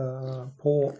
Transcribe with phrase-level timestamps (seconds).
[0.00, 0.92] eh, på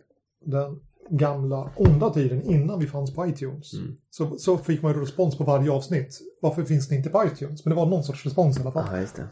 [0.45, 3.75] den gamla onda tiden innan vi fanns på iTunes.
[3.75, 3.96] Mm.
[4.11, 6.21] Så, så fick man ju respons på varje avsnitt.
[6.41, 7.65] Varför finns det inte på iTunes?
[7.65, 8.89] Men det var någon sorts respons i alla fall.
[8.93, 9.27] Ja, just det.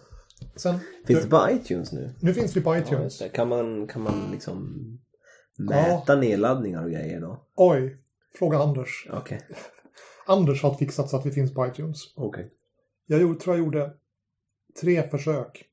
[0.56, 2.14] Sen, Finns det på iTunes nu?
[2.20, 3.18] Nu finns vi på Ja, iTunes.
[3.18, 3.28] det.
[3.28, 4.74] Kan man, kan man liksom
[5.58, 7.44] mäta nedladdningar och grejer då?
[7.54, 7.96] Oj,
[8.38, 9.08] fråga Anders.
[9.12, 9.40] Okej.
[10.26, 11.98] Anders har fixat så att vi finns på iTunes.
[12.14, 12.50] Okej.
[13.06, 13.92] Jag gjorde, tror jag gjorde
[14.80, 15.64] tre försök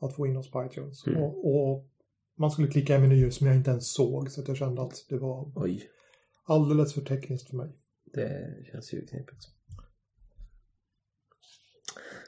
[0.00, 1.06] att få in oss på iTunes.
[1.06, 1.22] Mm.
[1.22, 1.86] Och, och
[2.34, 4.30] man skulle klicka i menyer som jag inte ens såg.
[4.30, 5.90] Så att jag kände att det var Oj.
[6.44, 7.76] alldeles för tekniskt för mig.
[8.12, 9.46] Det känns ju knepigt.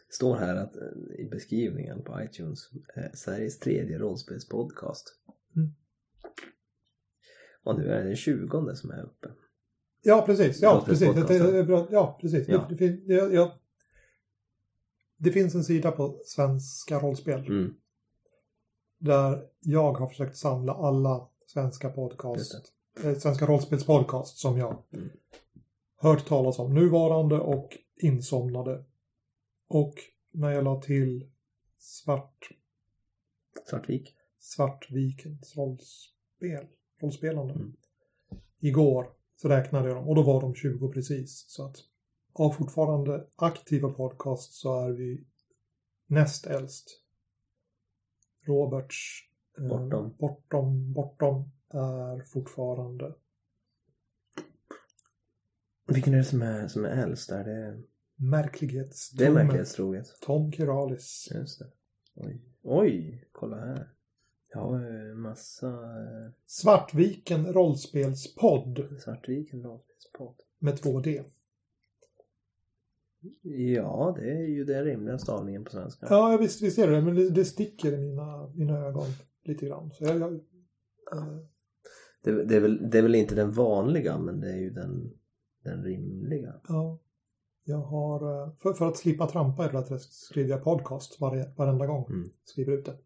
[0.06, 0.82] Det står här att eh,
[1.18, 5.18] i beskrivningen på iTunes eh, Sveriges tredje rollspelspodcast.
[5.56, 5.74] Mm.
[7.64, 9.28] Och nu är det den tjugonde som är uppe.
[10.02, 10.62] Ja, precis.
[10.62, 11.14] Ja, precis.
[11.14, 11.88] Det, det, är bra.
[11.90, 12.48] ja, precis.
[12.48, 12.68] Ja.
[12.78, 13.60] Det, det, ja.
[15.16, 17.74] det finns en sida på Svenska rollspel Mm.
[19.04, 22.72] Där jag har försökt samla alla svenska podcast,
[23.04, 25.10] eh, svenska rollspelspodcast som jag Mm.
[25.96, 26.74] hört talas om.
[26.74, 28.84] Nuvarande och insomnade.
[29.68, 29.94] Och
[30.30, 31.30] när jag la till
[31.78, 32.48] Svart,
[33.70, 34.14] Svartvik.
[34.38, 36.66] Svartvikens rollspel,
[37.00, 37.54] rollspelande.
[37.54, 37.76] Mm.
[38.60, 41.44] Igår så räknade jag dem och då var de 20 precis.
[41.48, 41.76] Så att
[42.32, 45.24] av fortfarande aktiva podcast så är vi
[46.06, 47.03] näst äldst.
[48.46, 49.20] Roberts
[49.58, 50.14] eh, Bortom.
[50.18, 53.14] bortom, bortom är fortfarande
[55.86, 57.30] Vilken är det som är, som är äldst?
[57.30, 57.82] Är det,
[58.16, 59.34] märklighetsdomen.
[59.34, 60.06] det är märklighetstroget.
[60.20, 61.28] Tom Kiralis.
[61.34, 61.66] Just det.
[62.14, 62.40] Oj.
[62.62, 63.90] Oj, kolla här.
[64.52, 70.34] Jag har massa eh, Svartviken rollspelspodd Svartviken rollspelspodd.
[70.58, 71.24] med 2D.
[73.42, 76.06] Ja, det är ju den rimliga stavningen på svenska.
[76.10, 79.06] Ja, visst, visst är det men det, det sticker i mina, mina ögon
[79.44, 79.90] lite grann.
[79.90, 80.40] Så jag, jag,
[82.22, 85.12] Det, det, är väl, det är väl inte den vanliga, men det är ju den,
[85.64, 86.60] den rimliga.
[86.68, 86.98] ja,
[87.64, 91.52] jag har, eh, för, för att slippa trampa i det där skriver jag podcast varje,
[91.56, 92.06] varenda gång.
[92.10, 92.30] Mm.
[92.44, 92.96] Skriver ut det.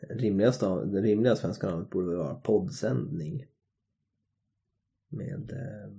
[0.00, 3.46] Rimliga stav, det rimliga svenska namnet borde vara poddsändning.
[5.08, 5.92] Med eh,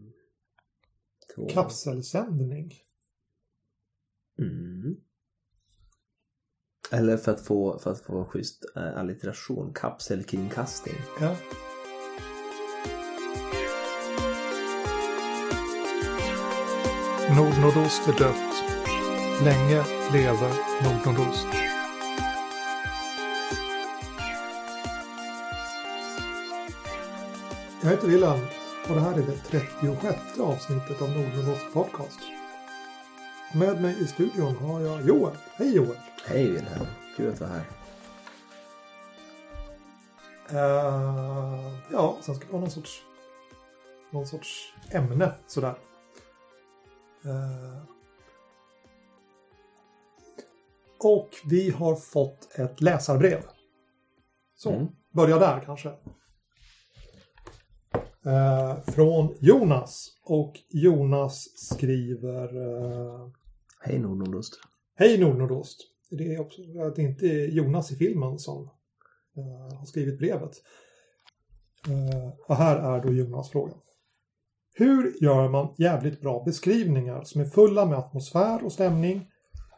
[1.35, 1.47] två...
[1.47, 2.73] Kapselsändning.
[4.39, 4.95] Mm.
[6.91, 10.97] Eller för att få, för att få schysst eh, allitteration, kapselkringkasting.
[11.21, 11.35] Ja.
[17.35, 18.63] Nordnordost är dött.
[19.43, 19.83] Länge
[20.13, 21.47] leve Nordnordost.
[27.81, 28.45] Jag heter Wilhelm
[28.89, 32.36] och det här är det 36 avsnittet av Nordnordost podcast.
[33.59, 35.35] Med mig i studion har jag Joel.
[35.55, 35.97] Hej Joel!
[36.25, 36.85] Hej Wilhelm,
[37.17, 37.63] kul att vara här.
[40.49, 43.03] Eh, ja, sen ska det vara någon sorts,
[44.11, 45.75] någon sorts ämne sådär.
[47.25, 47.81] Eh,
[50.99, 53.41] och vi har fått ett läsarbrev.
[54.55, 54.87] Så, Mm.
[55.13, 55.89] börja där kanske.
[58.25, 60.09] Eh, från Jonas.
[60.23, 63.27] Och Jonas skriver eh,
[63.87, 64.53] Hej Nordnordost.
[64.95, 65.77] Hej Nordnordost.
[66.09, 66.61] Det är också
[66.95, 68.63] det inte Jonas i filmen som
[69.37, 70.51] uh, har skrivit brevet.
[71.87, 73.73] Uh, och här är då Jonas fråga.
[74.75, 79.27] Hur gör man jävligt bra beskrivningar som är fulla med atmosfär och stämning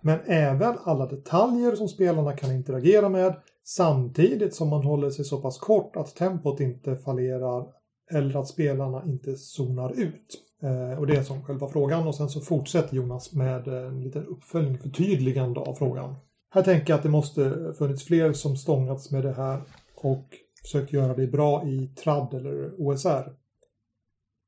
[0.02, 5.42] men även alla detaljer som spelarna kan interagera med samtidigt som man håller sig så
[5.42, 7.68] pass kort att tempot inte fallerar
[8.12, 10.49] eller att spelarna inte zonar ut.
[10.62, 14.04] Eh, och det är som själva frågan och sen så fortsätter Jonas med eh, en
[14.04, 16.16] liten uppföljning, förtydligande av frågan.
[16.50, 19.62] Här tänker jag att det måste funnits fler som stångats med det här
[19.96, 20.26] och
[20.62, 23.36] försökt göra det bra i TRAD eller OSR.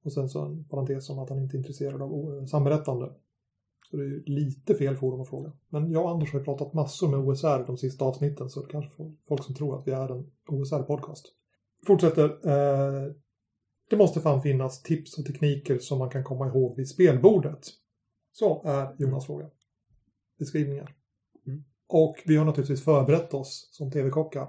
[0.03, 3.09] Och sen så en parentes om att han inte är intresserad av samberättande.
[3.91, 5.51] Så det är ju lite fel forum att fråga.
[5.69, 8.71] Men jag och Anders har ju pratat massor med OSR de sista avsnitten så det
[8.71, 11.23] kanske får folk som tror att vi är en OSR-podcast.
[11.87, 12.25] Fortsätter.
[12.25, 13.11] Eh,
[13.91, 17.67] det måste fan finnas tips och tekniker som man kan komma ihåg vid spelbordet.
[18.31, 19.49] Så är Jonas fråga.
[20.39, 20.95] Beskrivningar.
[21.47, 21.63] Mm.
[21.87, 24.47] Och vi har naturligtvis förberett oss som tv-kockar.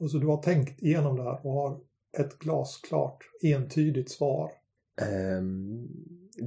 [0.00, 1.80] Och så du har tänkt igenom det här och har
[2.18, 4.50] ett glasklart, entydigt svar.
[5.00, 5.88] Ehm,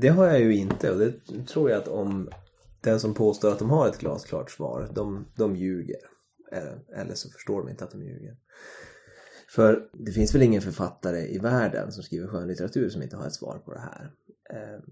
[0.01, 1.13] det har jag ju inte och det
[1.47, 2.29] tror jag att om
[2.81, 5.99] den som påstår att de har ett glasklart svar, de, de ljuger.
[6.51, 8.37] Eller, eller så förstår de inte att de ljuger.
[9.49, 13.33] För det finns väl ingen författare i världen som skriver skönlitteratur som inte har ett
[13.33, 14.11] svar på det här.
[14.53, 14.83] Ehm,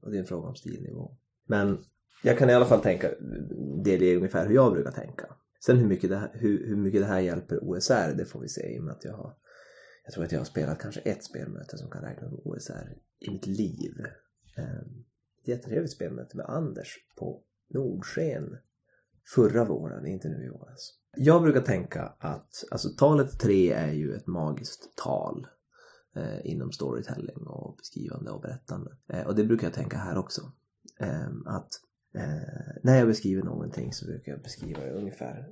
[0.00, 1.16] och det är en fråga om stilnivå.
[1.46, 1.84] Men
[2.22, 3.10] jag kan i alla fall tänka,
[3.84, 5.26] det är ungefär hur jag brukar tänka.
[5.66, 8.48] Sen hur mycket, det här, hur, hur mycket det här hjälper OSR, det får vi
[8.48, 9.36] se i och med att jag har
[10.06, 13.30] jag tror att jag har spelat kanske ett spelmöte som kan räknas som OSR i
[13.30, 14.06] mitt liv.
[15.42, 18.56] Ett jättetrevligt spelmöte med Anders på Nordsken
[19.34, 20.68] förra våren, inte nu i våras.
[20.68, 20.92] Alltså.
[21.16, 25.46] Jag brukar tänka att alltså, talet 3 är ju ett magiskt tal
[26.16, 28.96] eh, inom storytelling och beskrivande och berättande.
[29.08, 30.52] Eh, och det brukar jag tänka här också.
[31.00, 31.68] Eh, att
[32.14, 35.48] eh, när jag beskriver någonting så brukar jag beskriva ungefär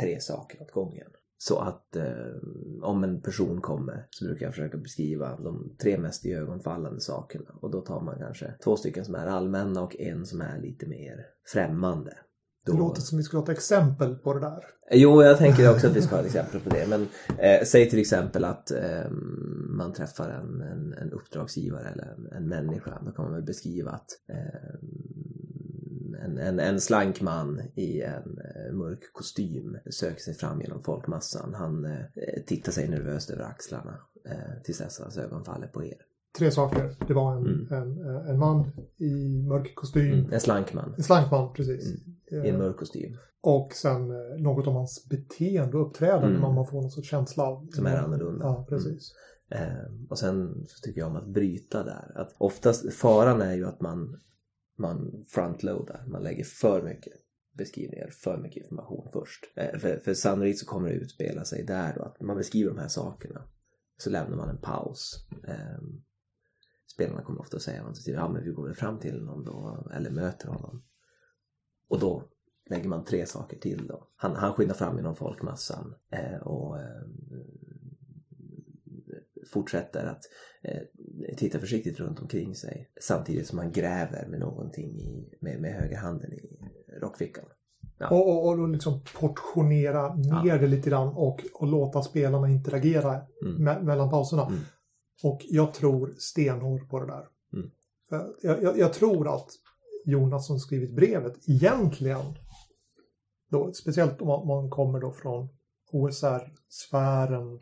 [0.00, 1.10] tre saker åt gången.
[1.38, 2.34] Så att eh,
[2.82, 7.50] om en person kommer så brukar jag försöka beskriva de tre mest iögonfallande sakerna.
[7.60, 10.86] Och då tar man kanske två stycken som är allmänna och en som är lite
[10.86, 12.16] mer främmande.
[12.66, 12.72] Då...
[12.72, 14.64] Det låter som vi skulle ha ett exempel på det där.
[14.90, 16.86] Jo, jag tänker också att vi ska ha ett exempel på det.
[16.88, 17.08] Men
[17.38, 19.10] eh, säg till exempel att eh,
[19.68, 23.02] man träffar en, en, en uppdragsgivare eller en, en, människa.
[23.04, 24.74] Då kan man väl beskriva att eh,
[26.24, 31.54] en, en, en slank man i en eh, mörk kostym söker sig fram genom folkmassan.
[31.54, 35.98] Han eh, tittar sig nervöst över axlarna eh, tills dess hans ögon faller på er.
[36.38, 36.96] Tre saker.
[37.06, 37.72] Det var en, mm.
[37.72, 40.12] en, en man i mörk kostym.
[40.12, 40.94] Mm, en slank man.
[40.96, 41.94] En slank man, precis.
[42.32, 42.44] Mm.
[42.44, 43.16] I en mörk kostym.
[43.40, 46.36] Och sen något om hans beteende och uppträdande.
[46.36, 46.54] Mm.
[46.54, 47.68] Man får någon sorts känsla av.
[47.70, 48.44] Som är annorlunda.
[48.44, 49.12] Ja, precis.
[49.50, 49.68] Mm.
[49.68, 52.12] Eh, och sen så tycker jag om att bryta där.
[52.14, 54.16] Att oftast, faran är ju att man
[54.78, 57.12] man frontloadar, man lägger för mycket
[57.58, 59.44] beskrivningar, för mycket information först.
[59.56, 62.78] Eh, för, för sannolikt så kommer det utspela sig där då, att man beskriver de
[62.78, 63.48] här sakerna.
[63.98, 65.26] Så lämnar man en paus.
[65.48, 65.78] Eh,
[66.96, 69.86] spelarna kommer ofta att säga att ja men vi går väl fram till honom då,
[69.94, 70.82] eller möter honom.
[71.88, 72.22] Och då
[72.70, 74.08] lägger man tre saker till då.
[74.16, 77.02] Han, han skyndar fram genom folkmassan eh, och eh,
[79.52, 80.22] fortsätter att
[80.62, 80.82] eh,
[81.36, 85.96] titta försiktigt runt omkring sig samtidigt som han gräver med någonting i, med, med höger
[85.96, 86.58] handen i
[87.00, 87.44] rockfickan.
[87.98, 88.10] Ja.
[88.10, 90.58] Och, och, och liksom portionera ner ja.
[90.58, 93.64] det lite grann och, och låta spelarna interagera mm.
[93.64, 94.46] me mellan pauserna.
[94.46, 94.60] Mm.
[95.22, 97.26] Och jag tror stenhårt på det där.
[97.52, 97.70] Mm.
[98.42, 99.48] Jag, jag, jag, tror att
[100.04, 102.38] Jonas som skrivit brevet egentligen,
[103.50, 105.48] då, speciellt om man, man kommer då från
[105.92, 107.60] OSR-sfären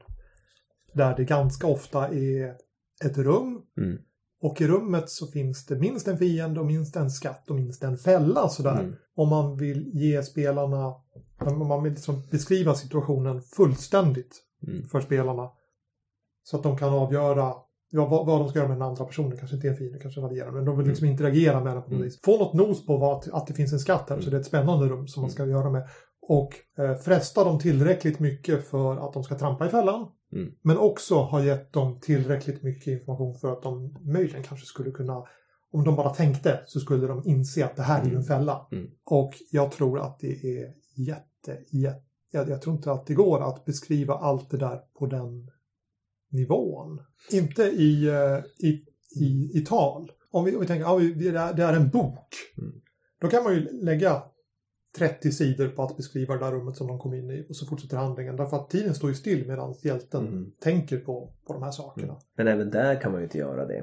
[0.93, 2.57] där det ganska ofta är
[3.05, 3.63] ett rum.
[3.77, 3.99] Mm.
[4.41, 7.83] Och i rummet så finns det minst en fiende och minst en skatt och minst
[7.83, 8.81] en fälla sådär.
[8.81, 8.95] Mm.
[9.15, 10.95] Om man vill ge spelarna,
[11.39, 14.89] om man vill liksom beskriva situationen fullständigt mm.
[14.89, 15.51] för spelarna.
[16.45, 17.55] Så att de kan avgöra
[17.91, 19.39] ja, vad, vad de ska göra med den andra personen.
[19.39, 20.51] Kanske inte är en fiende, kanske varierar.
[20.51, 21.13] Men de vill liksom mm.
[21.13, 22.05] interagera med den på något mm.
[22.05, 22.21] vis.
[22.25, 24.21] Få något nos på vad, att det finns en skatt här.
[24.21, 25.89] Så det är ett spännande rum som man ska göra med.
[26.29, 30.07] Och eh, fresta dem tillräckligt mycket för att de ska trampa i fällan.
[30.33, 30.53] Mm.
[30.63, 35.25] Men också ha gett dem tillräckligt mycket information för att de möjligen kanske skulle kunna
[35.73, 38.27] om de bara tänkte så skulle de inse att det här är ju en mm.
[38.27, 38.67] fälla.
[38.73, 38.91] Mm.
[39.05, 42.03] Och jag tror att det är jätte, jätte
[42.35, 45.51] jag, jag, tror inte att det går att beskriva allt det där på den
[46.35, 47.01] nivån.
[47.31, 48.85] Inte i, eh, i,
[49.21, 50.13] i, i tal.
[50.31, 52.35] Om vi, om vi tänker att ja, det, är, en bok.
[52.59, 52.81] Mm.
[53.21, 54.23] Då kan man ju lägga
[54.97, 57.67] 30 sidor på att beskriva det där rummet som de kom in i och så
[57.67, 58.37] fortsätter handlingen.
[58.37, 60.53] Därför att tiden står ju still medan hjälten mm.
[60.61, 62.13] tänker på, på de här sakerna.
[62.13, 62.23] Mm.
[62.37, 63.81] Men även där kan man ju inte göra det.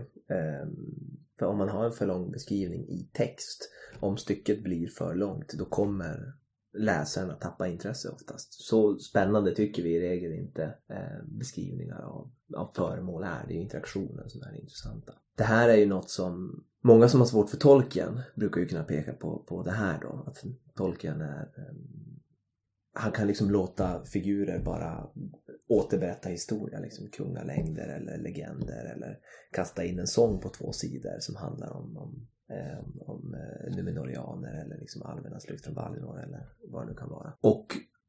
[0.64, 3.70] Um, för om man har en för lång beskrivning i text,
[4.00, 6.34] om stycket blir för långt, då kommer
[6.74, 8.54] läsaren att tappa intresse oftast.
[8.54, 13.46] Så spännande tycker vi i regel inte eh, beskrivningar av, av föremål är.
[13.48, 15.14] Det är interaktionen som är det intressanta.
[15.38, 18.84] Det här är ju något som många som har svårt för tolken brukar ju kunna
[18.84, 20.24] peka på, på det här då.
[20.28, 20.44] Att
[20.76, 21.76] tolken är eh,
[22.94, 25.10] han kan liksom låta figurer bara
[25.68, 29.20] återberätta historia, liksom kungalängder eller legender eller
[29.52, 34.66] kasta in en sång på två sidor som handlar om, om eh, om eh, Numenorianer
[34.66, 37.34] eller liksom alvernas flykt från Valinor eller vad det nu kan vara.
[37.42, 37.68] Och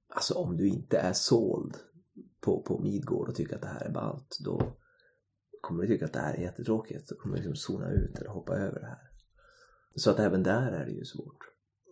[0.09, 1.77] alltså om du inte är såld
[2.41, 4.77] på, på Midgård och tycker att det här är ballt då
[5.63, 7.09] kommer du tycka att det här är jättetråkigt.
[7.09, 9.11] Då kommer du liksom zona ut eller hoppa över det här.
[9.95, 11.39] Så att även där är det ju svårt.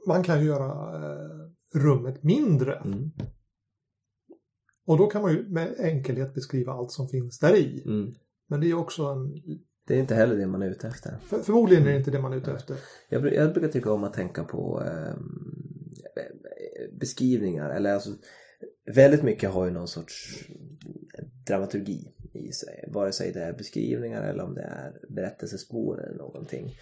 [0.07, 2.75] Man kan ju göra eh, rummet mindre.
[2.75, 3.11] Mm.
[4.87, 7.83] Och då kan man ju med enkelhet beskriva allt som finns där i.
[7.87, 8.15] Mm.
[8.47, 9.35] Men det är också en
[9.91, 11.19] det är inte heller det man är ute efter.
[11.23, 12.77] För, förmodligen är det inte det man är ute efter.
[13.09, 15.15] Jag, jag brukar tycka om att tänka på eh,
[16.93, 17.71] beskrivningar.
[17.71, 18.11] Eller alltså,
[18.95, 20.45] väldigt mycket har ju någon sorts
[21.47, 22.89] dramaturgi i sig.
[22.89, 26.75] Vare sig det är beskrivningar eller om det är berättelsespår eller någonting.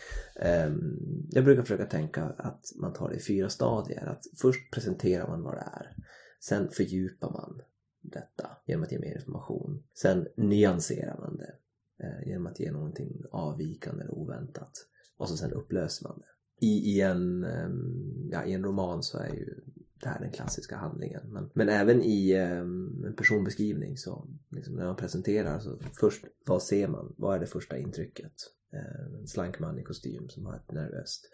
[0.67, 4.07] Um, jag brukar försöka tänka att man tar det i fyra stadier.
[4.07, 5.95] Att först presenterar man vad det är.
[6.41, 7.63] Sen fördjupar man
[8.01, 9.83] detta genom att ge mer information.
[9.95, 11.55] Sen nyanserar man det
[12.01, 14.73] Eh, genom att ge någonting avvikande eller oväntat.
[15.17, 16.67] Och så sen upplöser man det.
[16.67, 17.69] I, i, en, eh,
[18.31, 19.55] ja, I en roman så är ju
[20.01, 21.23] det här den klassiska handlingen.
[21.33, 26.63] Men, men även i eh, en personbeskrivning så liksom när man presenterar så först vad
[26.63, 27.15] ser man?
[27.17, 28.33] Vad är det första intrycket?
[28.73, 31.31] Eh, en slank man i kostym som har ett nervöst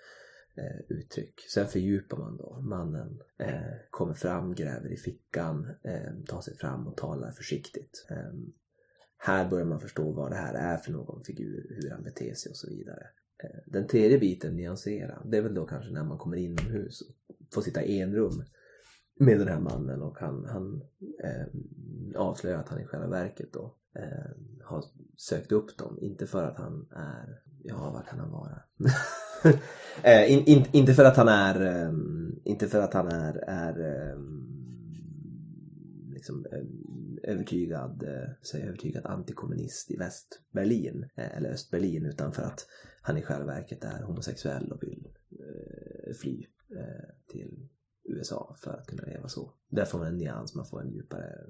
[0.54, 1.40] eh, uttryck.
[1.54, 2.60] Sen fördjupar man då.
[2.60, 8.06] Mannen eh, kommer fram, gräver i fickan, eh, tar sig fram och talar försiktigt.
[8.10, 8.52] Ehm,
[9.26, 12.50] här börjar man förstå vad det här är för någon figur, hur han beter sig
[12.50, 13.06] och så vidare.
[13.44, 17.14] Eh, den tredje biten, nyansera, det är väl då kanske när man kommer inomhus och
[17.54, 18.44] får sitta i en rum
[19.20, 20.82] med den här mannen och han, han
[21.24, 21.46] eh,
[22.20, 24.30] avslöjar att han i själva verket då eh,
[24.62, 24.84] har
[25.16, 25.98] sökt upp dem.
[26.00, 28.62] Inte för att han är, ja vad kan han vara?
[30.02, 34.12] eh, in, in, inte för att han är, um, inte för att han är, är
[34.12, 34.44] um,
[36.12, 42.66] liksom, ehm, övertygad, eh, säg övertygad antikommunist i Västberlin eh, eller Östberlin utan för att
[43.02, 47.68] han i själva verket är homosexuell och vill eh, fly eh, till
[48.04, 49.54] USA för att kunna leva så.
[49.68, 51.46] Där får man en nyans, man får en djupare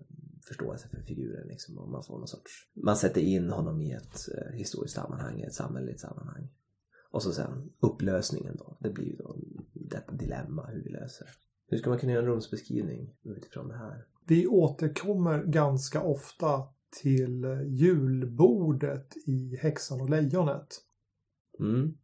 [0.49, 2.52] förståelse för figuren liksom, och man får någon sorts...
[2.75, 4.19] Man sätter in honom i ett
[4.52, 6.49] historiskt sammanhang, ett samhälleligt sammanhang.
[7.11, 9.38] Och så sen upplösningen då, det blir ju då
[9.73, 11.28] detta dilemma hur vi löser.
[11.66, 14.07] Hur ska man kunna göra en rumsbeskrivning utifrån det här?
[14.26, 16.62] Vi återkommer ganska ofta
[17.02, 20.66] till julbordet i Häxan och lejonet.
[21.61, 21.95] Mm.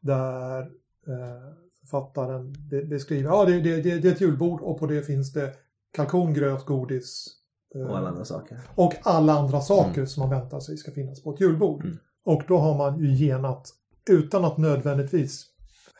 [0.00, 0.60] Där
[1.06, 2.54] eh, författaren
[2.88, 5.52] beskriver, ja det, det, det, det är ett julbord och på det finns det
[5.92, 7.26] kalkon, gröt, godis.
[7.74, 8.58] Eh, och alla andra saker.
[8.74, 10.06] Och alla andra saker mm.
[10.06, 11.84] som man väntar sig ska finnas på ett julbord.
[11.84, 11.96] Mm.
[12.24, 13.70] Och då har man ju genat,
[14.10, 15.46] utan att nödvändigtvis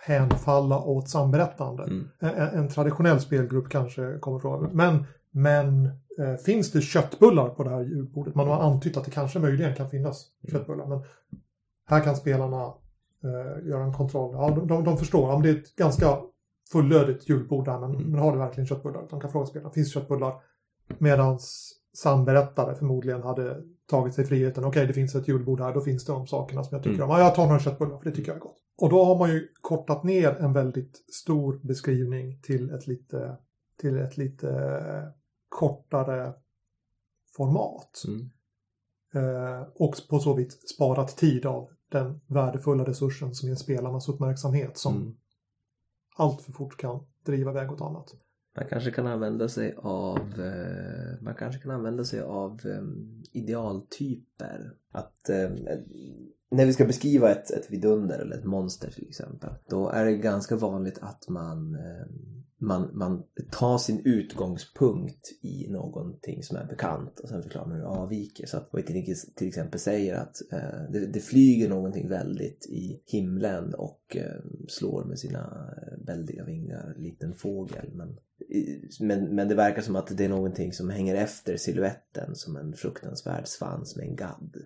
[0.06, 1.82] hänfalla åt samberättande.
[1.82, 2.08] Mm.
[2.18, 4.76] En, en, traditionell spelgrupp kanske kommer från.
[4.76, 5.04] Men
[5.36, 5.86] men
[6.18, 8.34] eh, finns det köttbullar på det här julbordet?
[8.34, 10.52] Man har antytt att det kanske möjligen kan finnas mm.
[10.52, 10.86] köttbullar.
[10.86, 11.02] Men
[11.86, 12.64] här kan spelarna
[13.24, 14.34] eh, göra en kontroll.
[14.34, 15.30] Ja, de, de, de förstår.
[15.30, 16.18] Ja, det är ett ganska
[16.72, 18.10] fullödigt julbord där, men, mm.
[18.10, 19.06] men har det verkligen köttbullar?
[19.10, 20.34] De kan fråga spelarna, finns köttbullar?
[20.98, 21.38] Medan
[21.96, 24.64] samberättare förmodligen hade tagit sig friheten.
[24.64, 26.96] Okej, okay, det finns ett julbord här, då finns det de sakerna som jag tycker
[26.96, 27.10] mm.
[27.10, 27.16] om.
[27.16, 28.58] Ja, jag tar några köttbullar, för det tycker jag är gott.
[28.78, 33.36] Och då har man ju kortat ner en väldigt stor beskrivning till ett lite,
[33.80, 34.48] till ett lite
[35.48, 36.34] kortare
[37.36, 38.02] format.
[38.06, 38.30] Mm.
[39.14, 44.78] Eh, och på så vis sparat tid av den värdefulla resursen som är spelarnas uppmärksamhet
[44.78, 45.16] som mm.
[46.16, 48.14] allt för fort kan driva iväg åt annat.
[48.56, 53.22] Man kanske kan använda sig av eh, man kanske kan använda sig av um,
[54.36, 54.72] idealtyper.
[54.92, 55.50] Att eh,
[56.50, 60.16] när vi ska beskriva ett, ett vidunder eller ett monster till exempel då är det
[60.16, 62.06] ganska vanligt att man eh,
[62.58, 67.82] man, man tar sin utgångspunkt i någonting som är bekant och sen förklarar man hur
[67.82, 68.46] det avviker.
[68.46, 73.74] Så att man till exempel säger att eh, det, det, flyger någonting väldigt i himlen
[73.74, 77.90] och eh, slår med sina eh, väldiga vingar, liten fågel.
[77.94, 78.16] Men,
[79.00, 82.72] men, men det verkar som att det är någonting som hänger efter siluetten som en
[82.72, 84.56] fruktansvärd svans med en gadd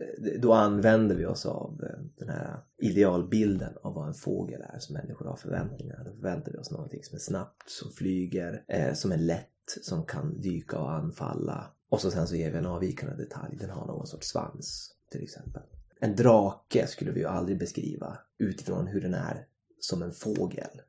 [0.00, 4.78] eh, då använder vi oss av eh, den här idealbilden av vad en fågel är
[4.78, 6.04] som människor har förväntningar.
[6.04, 10.04] Då förväntar vi oss någonting som är snabbt, som flyger, eh, som är lätt, som
[10.06, 11.70] kan dyka och anfalla.
[11.88, 15.22] Och så sen så ger vi en avvikande detalj, den har någon sorts svans till
[15.22, 15.62] exempel.
[16.00, 19.46] En drake skulle vi ju aldrig beskriva utifrån hur den är
[19.80, 20.80] som en fågel.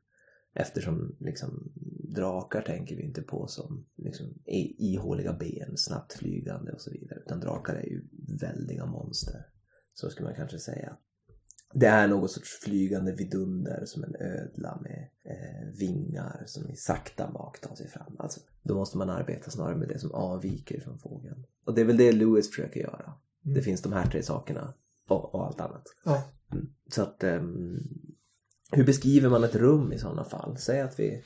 [0.58, 1.72] Eftersom liksom,
[2.14, 4.26] drakar tänker vi inte på som liksom,
[4.76, 7.20] ihåliga ben, snabbt flygande och så vidare.
[7.26, 8.04] Utan drakar är ju
[8.40, 9.46] väldiga monster.
[9.94, 10.96] Så skulle man kanske säga.
[11.74, 17.30] Det är något sorts flygande vidunder som en ödla med eh, vingar som i sakta
[17.30, 18.16] mak tar sig fram.
[18.18, 21.46] Alltså, då måste man arbeta snarare med det som avviker från fågeln.
[21.64, 23.14] Och det är väl det Lewis försöker göra.
[23.44, 23.54] Mm.
[23.54, 24.74] Det finns de här tre sakerna
[25.08, 25.84] och, och allt annat.
[26.04, 26.32] Ja.
[26.52, 26.66] Mm.
[26.90, 27.80] Så att um,
[28.72, 30.56] hur beskriver man ett rum i sådana fall?
[30.58, 31.22] Säg att vi,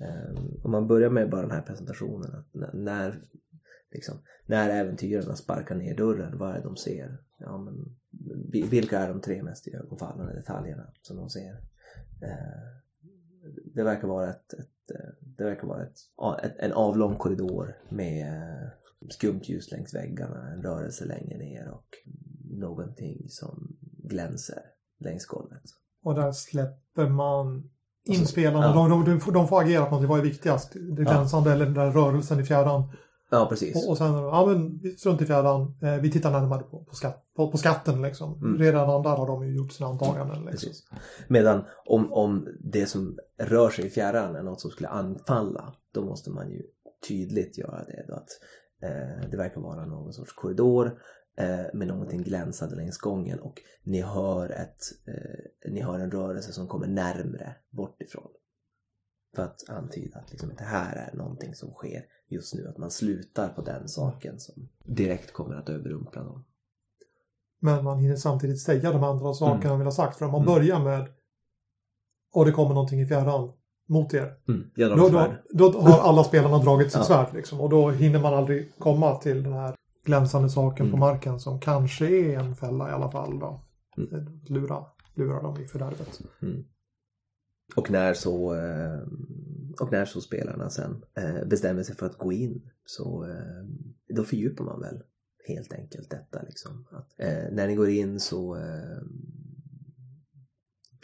[0.00, 3.22] eh, om man börjar med bara den här presentationen, att när,
[3.90, 7.18] liksom, när äventyrarna sparkar ner dörren, vad är det de ser?
[7.38, 7.96] Ja, men,
[8.70, 11.52] vilka är de tre mest iögonfallande detaljerna som de ser?
[12.22, 12.76] Eh,
[13.74, 15.98] det verkar vara ett, ett eh, det verkar vara ett,
[16.44, 18.68] ett, en avlång korridor med eh,
[19.08, 21.96] skumt ljus längs väggarna, en rörelse längre ner och
[22.50, 24.62] någonting som glänser
[24.98, 25.62] längs golvet.
[26.06, 27.70] Och där släpper man
[28.04, 28.66] in spelarna.
[28.66, 28.88] Ja.
[28.88, 30.08] De, de, de, får agera på någonting.
[30.08, 30.72] Vad är viktigast?
[30.72, 31.54] Det glänsande ja.
[31.54, 32.82] eller den där rörelsen i fjärran.
[33.30, 33.76] Ja, precis.
[33.76, 35.74] Och, och sen, ja men strunt i fjärran.
[35.82, 38.34] Eh, vi tittar närmare på, på, skatt, på, på skatten liksom.
[38.34, 38.58] Mm.
[38.58, 40.44] Redan där har de ju gjort sina antaganden.
[40.44, 40.50] Liksom.
[40.50, 40.88] Precis.
[41.28, 45.74] Medan om, om det som rör sig i fjärran är något som skulle anfalla.
[45.94, 46.62] Då måste man ju
[47.08, 48.04] tydligt göra det.
[48.08, 48.28] Då att
[48.82, 50.98] eh, det verkar vara någon sorts korridor
[51.72, 56.66] med någonting glänsande längs gången och ni hör, ett, eh, ni hör en rörelse som
[56.68, 58.30] kommer närmre bort ifrån.
[59.34, 62.68] För att antyda att liksom, det här är någonting som sker just nu.
[62.68, 66.44] Att man slutar på den saken som direkt kommer att överrumpla dem.
[67.60, 69.68] Men man hinner samtidigt säga de andra sakerna Mm.
[69.68, 70.16] man vill ha sagt.
[70.18, 70.54] För om man Mm.
[70.54, 71.08] börjar med
[72.34, 73.52] och det kommer någonting i fjärran
[73.88, 74.34] mot er.
[74.48, 74.70] Mm.
[74.74, 75.08] Då,
[75.50, 77.04] då, då har alla spelarna dragit sitt Ja.
[77.04, 77.60] svärd liksom.
[77.60, 79.76] Och då hinner man aldrig komma till den här
[80.06, 81.00] glänsande saken på Mm.
[81.00, 83.38] marken som kanske är en fälla i alla fall.
[83.38, 83.64] Då.
[83.96, 84.40] Mm.
[84.46, 84.84] Lura,
[85.14, 86.20] lura dem i fördärvet.
[86.42, 86.64] Mm.
[87.76, 89.00] Och när så eh,
[89.80, 93.64] och när så spelarna sen eh, bestämmer sig för att gå in så eh,
[94.16, 95.02] då fördjupar man väl
[95.48, 96.86] helt enkelt detta liksom.
[96.90, 97.14] Att,
[97.52, 98.56] när ni går in så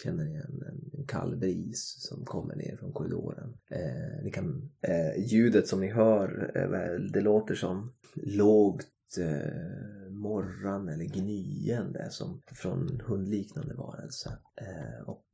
[0.03, 3.55] känner ni en, en, kall bris som kommer ner från korridoren.
[3.71, 8.87] Eh, ni kan, eh, ljudet som ni hör, eh, väl, det låter som lågt
[9.19, 14.39] eh, morran eller gnyende som från hundliknande varelse.
[14.61, 15.27] Eh, och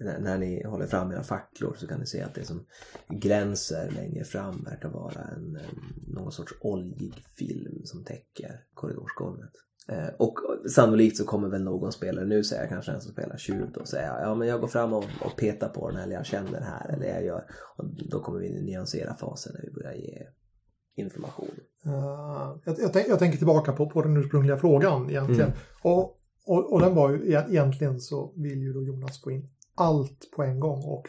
[0.00, 2.66] när, när ni håller fram era facklor så kan ni se att det som
[3.08, 9.52] glänser längre fram verkar vara en, en någon sorts oljig film som täcker korridorsgolvet.
[9.88, 10.38] Eh, och
[10.70, 13.84] sannolikt så kommer väl någon spelare, nu säger jag kanske en som spelar tjuv då,
[13.84, 16.94] säga ja men jag går fram och, och petar på den eller jag känner här
[16.94, 17.44] eller jag gör.
[17.76, 20.26] Och då kommer vi nyansera fasen när vi börjar ge
[20.96, 21.50] information.
[21.86, 25.50] Uh, jag, jag, tänk, jag tänker tillbaka på, på den ursprungliga frågan egentligen.
[25.50, 25.58] Mm.
[25.82, 30.30] Och, och, och den var ju, egentligen så vill ju då Jonas få in allt
[30.36, 30.84] på en gång.
[30.84, 31.04] Och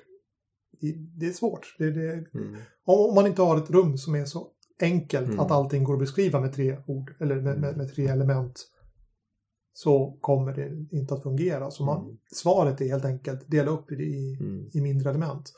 [0.81, 1.75] det, det är svårt.
[1.77, 2.55] Det, det, Mm.
[2.85, 4.51] om, om man inte har ett rum som är så
[4.81, 5.39] enkelt Mm.
[5.39, 8.67] att allting går att beskriva med tre ord eller med, med, med tre element
[9.73, 11.71] så kommer det inte att fungera.
[11.71, 12.17] Så man, Mm.
[12.31, 14.69] svaret är helt enkelt dela upp det i, Mm.
[14.73, 15.53] i mindre element.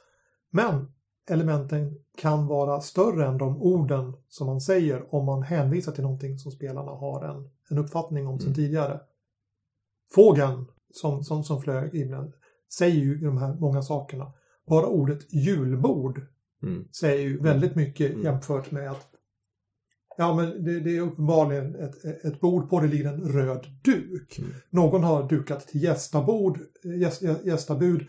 [0.51, 0.91] Men
[1.29, 6.37] elementen kan vara större än de orden som man säger om man hänvisar till någonting
[6.39, 8.55] som spelarna har en, en uppfattning om sedan Mm.
[8.55, 8.99] tidigare.
[10.15, 12.33] Fågeln som, som, som flög innan
[12.77, 14.33] säger ju de här många sakerna.
[14.67, 16.21] Bara ordet julbord
[16.63, 16.87] Mm.
[17.01, 18.23] säger ju väldigt mycket Mm.
[18.23, 19.07] jämfört med att
[20.19, 24.39] Ja men det, det är uppenbarligen ett, ett bord på det ligger en röd duk.
[24.39, 24.51] Mm.
[24.69, 26.59] Någon har dukat till gästabord,
[27.01, 28.01] gäst, gästabud.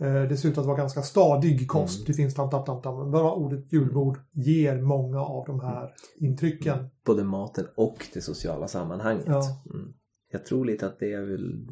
[0.00, 1.98] Eh, det ser ut att vara ganska stadig kost.
[1.98, 2.06] Mm.
[2.06, 2.98] Det finns tam, tam, tam, tam.
[2.98, 6.88] Men bara ordet julbord ger många av de här intrycken.
[7.06, 9.24] Både maten och det sociala sammanhanget.
[9.26, 9.62] Ja.
[9.74, 9.92] Mm.
[10.32, 11.68] Jag tror lite att det jag vill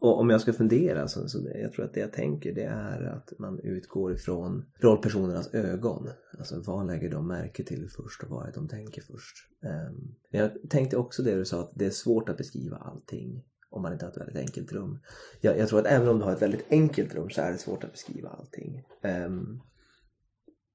[0.00, 3.02] och om jag ska fundera så, så jag tror att det jag tänker det är
[3.02, 6.08] att man utgår ifrån rollpersonernas ögon.
[6.38, 9.36] Alltså vad lägger de märke till först och vad är det de tänker först.
[9.62, 13.44] Um, men jag tänkte också det du sa att det är svårt att beskriva allting
[13.70, 14.98] om man inte har ett väldigt enkelt rum.
[15.40, 17.58] Jag, jag tror att även om du har ett väldigt enkelt rum så är det
[17.58, 18.84] svårt att beskriva allting.
[19.02, 19.60] Ehm, um,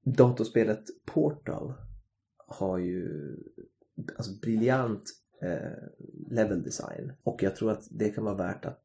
[0.04, 1.74] datorspelet Portal
[2.46, 3.08] har ju
[4.16, 5.72] alltså briljant Eh,
[6.30, 7.12] level design.
[7.22, 8.84] Och jag tror att det kan vara värt att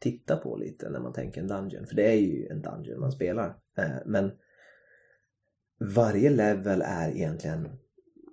[0.00, 1.86] titta på lite när man tänker en dungeon.
[1.86, 3.56] För det är ju en dungeon man spelar.
[3.78, 4.32] Eh, men
[5.94, 7.68] varje level är egentligen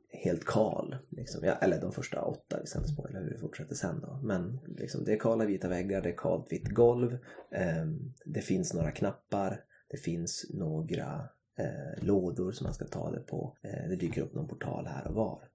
[0.10, 0.96] helt kal.
[1.10, 1.44] Liksom.
[1.44, 4.20] Ja, eller de första åtta, vi ska inte spoila hur det fortsätter sen då.
[4.24, 7.18] Men liksom, det är kala vita väggar, det är kalt vitt golv.
[7.52, 9.64] Ehm, det finns några knappar.
[9.90, 13.58] Det finns några eh, lådor som man ska ta det på.
[13.62, 15.51] Det dyker upp någon portal här och var.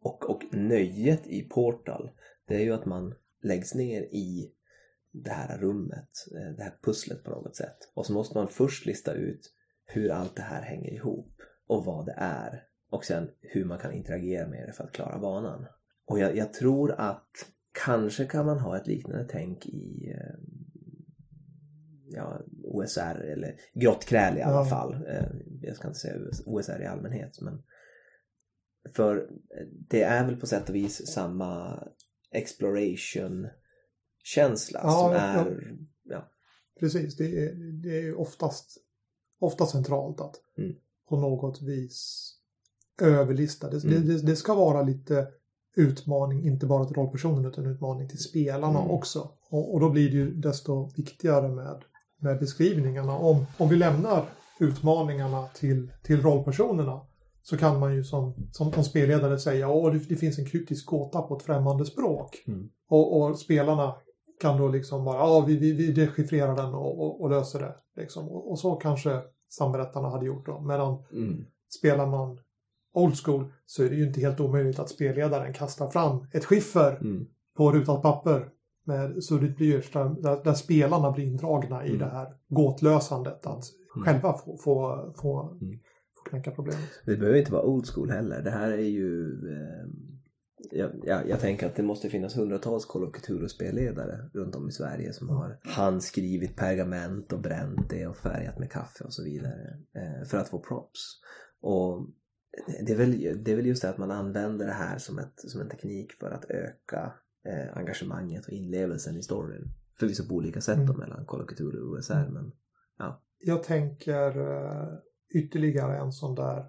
[0.00, 2.10] Och, och nöjet i Portal
[2.48, 4.52] det är ju att man läggs ner i
[5.12, 7.76] det här rummet, eh, det här pusslet på något sätt.
[7.94, 9.52] Och så måste man först lista ut
[9.84, 11.32] hur allt det här hänger ihop
[11.66, 12.62] och vad det är.
[12.90, 15.66] Och sen hur man kan interagera med det för att klara banan.
[16.06, 17.28] Och jag, jag tror att
[17.84, 20.34] kanske kan man ha ett liknande tänk i eh,
[22.08, 24.64] ja, OSR eller grottkräl i alla Ja.
[24.64, 24.94] fall.
[25.08, 25.24] Eh,
[25.62, 26.14] Jag ska inte säga
[26.46, 27.62] OSR i allmänhet men
[28.94, 29.28] för
[29.88, 31.82] det är väl på sätt och vis samma
[32.32, 33.48] exploration
[34.24, 35.18] känsla Ja, som ja.
[35.18, 36.30] är ja.
[36.80, 38.78] Precis, det är, det är oftast,
[39.40, 40.76] ofta centralt att Mm.
[41.08, 42.32] på något vis
[43.02, 43.70] överlista.
[43.70, 44.08] Det, Mm.
[44.08, 45.28] det, det ska vara lite
[45.76, 48.90] utmaning, inte bara till rollpersonen utan utmaning till spelarna Mm.
[48.90, 49.30] också.
[49.50, 51.82] Och, och då blir det ju desto viktigare med,
[52.20, 53.18] med beskrivningarna.
[53.18, 54.24] Om, om vi lämnar
[54.60, 57.00] utmaningarna till, till rollpersonerna
[57.48, 60.86] så kan man ju som, som, som spelledare säga att det, det finns en kryptisk
[60.86, 62.44] gåta på ett främmande språk.
[62.46, 62.68] Mm.
[62.88, 63.94] Och, och spelarna
[64.40, 67.74] kan då liksom bara, ja vi, vi, vi dechiffrerar den och, och, och löser det.
[67.96, 68.28] Liksom.
[68.28, 70.60] Och, så kanske samberättarna hade gjort då.
[70.60, 71.44] Medan Mm.
[71.78, 72.38] spelar man
[72.94, 76.96] old school så är det ju inte helt omöjligt att spelledaren kastar fram ett skiffer
[77.00, 77.26] Mm.
[77.56, 78.48] på rutat papper
[78.86, 81.98] med suddigt blyerts där, där, spelarna blir indragna i Mm.
[81.98, 83.46] det här gåtlösandet.
[83.46, 83.64] Att
[83.96, 84.04] Mm.
[84.04, 85.78] själva få, få, få, Mm.
[85.95, 85.95] få
[86.30, 86.90] knäcka problemet.
[87.04, 88.42] Det behöver inte vara old school heller.
[88.42, 89.86] Det här är ju eh,
[90.70, 94.72] jag, jag, jag tänker att det måste finnas hundratals Call of Cthulhu-spelledare runt om i
[94.72, 99.78] Sverige som har handskrivit pergament och bränt det och färgat med kaffe och så vidare
[99.94, 101.00] eh, för att få props.
[101.60, 102.08] Och
[102.86, 105.34] det är, väl, det är väl just det att man använder det här som, ett,
[105.36, 107.12] som en teknik för att öka
[107.46, 109.68] eh, engagemanget och inlevelsen i storyn.
[109.98, 110.96] Förvisso på olika sätt Mm.
[110.98, 112.52] mellan Call of Cthulhu och OSR men
[112.98, 113.22] ja.
[113.38, 114.88] Jag tänker eh,
[115.34, 116.64] ytterligare en sån där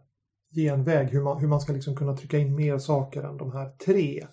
[0.56, 3.70] genväg hur man, hur man ska liksom kunna trycka in mer saker än de här
[3.86, 4.28] tre.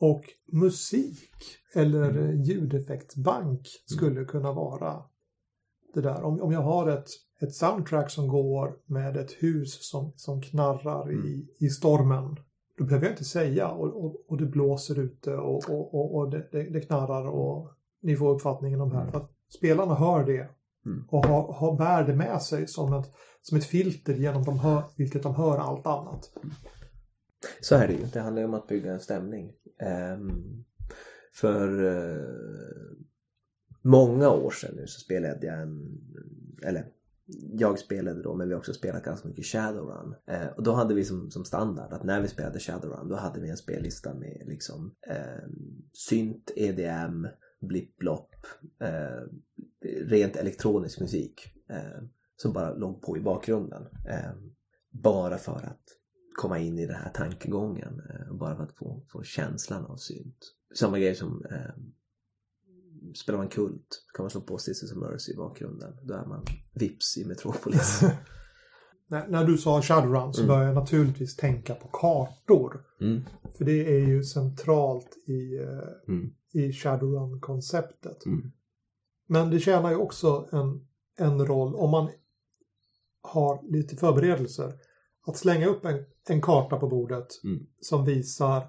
[0.00, 1.30] Och musik
[1.74, 2.42] eller Mm.
[2.42, 5.02] ljudeffektsbank skulle kunna vara
[5.94, 6.22] det där.
[6.22, 7.08] Om, om jag har ett,
[7.40, 12.36] ett soundtrack som går med ett hus som, som knarrar i, i stormen.
[12.78, 16.30] Då behöver jag inte säga och, och, och det blåser ute och, och, och, och
[16.30, 17.70] det, det, det knarrar och
[18.02, 19.02] ni får uppfattningen om det här.
[19.02, 19.12] Mm.
[19.12, 20.48] För att spelarna hör det
[20.86, 21.04] Mm.
[21.08, 23.06] och har, har, bär det med sig som ett,
[23.42, 26.30] som ett filter genom de hör, vilket de hör allt annat.
[27.60, 28.06] Så är det ju.
[28.12, 29.52] Det handlar ju om att bygga en stämning.
[29.82, 30.64] Ehm,
[31.34, 32.24] för eh,
[33.82, 36.00] många år sedan nu så spelade jag en,
[36.62, 36.86] eller
[37.52, 40.14] jag spelade då men vi har också spelat ganska mycket Shadowrun.
[40.26, 43.40] Eh, och då hade vi som, som standard att när vi spelade Shadowrun då hade
[43.40, 45.48] vi en spellista med liksom eh,
[45.92, 47.26] synt, EDM,
[47.60, 48.34] blipplopp,
[48.80, 49.22] eh,
[50.06, 52.02] rent elektronisk musik eh,
[52.36, 53.82] som bara låg på i bakgrunden.
[54.08, 54.32] Eh,
[54.90, 55.82] bara för att
[56.36, 58.02] komma in i den här tankegången.
[58.10, 60.54] Eh, bara för att få, få känslan av synt.
[60.74, 61.74] Samma grej som eh,
[63.14, 65.96] spelar man kult kan man slå på Sisters of Mercy i bakgrunden.
[66.02, 66.44] Då är man
[66.74, 68.00] vips i Metropolis.
[69.10, 70.48] När, när du sa Shadowrun så Mm.
[70.48, 72.84] började jag naturligtvis tänka på kartor.
[73.00, 73.22] Mm.
[73.58, 76.30] För det är ju centralt i, eh, Mm.
[76.52, 78.26] i Shadowrun-konceptet.
[78.26, 78.52] Mm.
[79.28, 80.86] Men det tjänar ju också en,
[81.18, 82.08] en roll om man
[83.22, 84.72] har lite förberedelser.
[85.26, 87.66] Att slänga upp en, en karta på bordet Mm.
[87.80, 88.62] som visar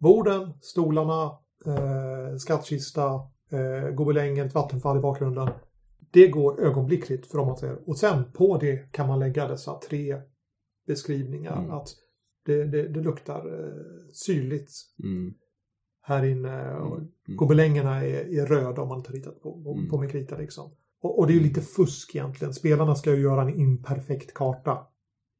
[0.00, 1.24] borden, stolarna,
[1.66, 3.04] eh, skattkista,
[3.50, 5.48] eh, gobelängen, ett vattenfall i bakgrunden.
[6.14, 7.88] Det går ögonblickligt för om man säger.
[7.88, 10.16] Och sen på det kan man lägga dessa tre
[10.86, 11.58] beskrivningar.
[11.58, 11.70] Mm.
[11.70, 11.88] Att
[12.46, 13.72] det, det, det luktar eh,
[14.12, 14.70] syrligt
[15.02, 15.34] Mm.
[16.02, 16.74] här inne.
[16.76, 17.10] Och Mm.
[17.36, 19.88] Gobelängerna är, är röda om man inte har ritat på, på, Mm.
[19.90, 20.70] på med krita liksom.
[21.02, 22.54] Och, och det är ju lite fusk egentligen.
[22.54, 24.86] Spelarna ska ju göra en imperfekt karta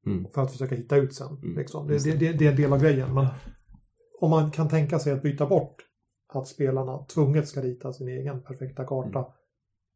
[0.06, 0.26] Mm.
[0.34, 1.36] för att försöka hitta ut sen.
[1.42, 1.58] Mm.
[1.58, 1.86] Liksom.
[1.88, 2.46] Det, det, det.
[2.46, 3.14] är en del av grejen.
[3.14, 3.26] Men
[4.20, 5.76] om man kan tänka sig att byta bort
[6.28, 9.30] att spelarna tvunget ska rita sin egen perfekta karta Mm.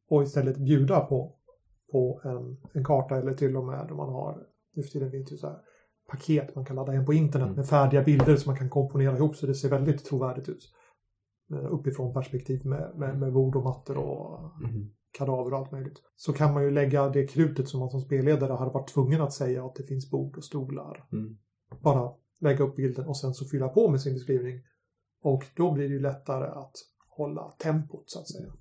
[0.08, 1.34] Och istället bjuda på,
[1.92, 5.28] på en, en karta eller till och med om man har, nu för tiden finns
[5.28, 5.58] det ju så här
[6.10, 7.56] paket man kan ladda hem på internet Mm.
[7.56, 10.62] med färdiga bilder som man kan komponera ihop så det ser väldigt trovärdigt ut.
[11.52, 14.90] Eh, Uppifrån perspektiv med, med, med bord och mattor och Mm.
[15.18, 15.98] kadaver och allt möjligt.
[16.16, 19.32] Så kan man ju lägga det krutet som man som spelledare hade varit tvungen att
[19.32, 21.08] säga att det finns bord och stolar.
[21.12, 21.38] Mm.
[21.82, 24.60] Bara lägga upp bilden och sen så fylla på med sin beskrivning.
[25.22, 26.72] Och då blir det ju lättare att
[27.08, 28.52] hålla tempot så att säga.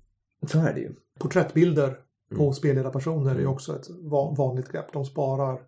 [0.46, 0.94] Så är det ju.
[1.18, 2.00] Porträttbilder
[2.36, 2.52] på Mm.
[2.54, 4.92] spelledarpersoner är också ett va- vanligt grepp.
[4.92, 5.60] De sparar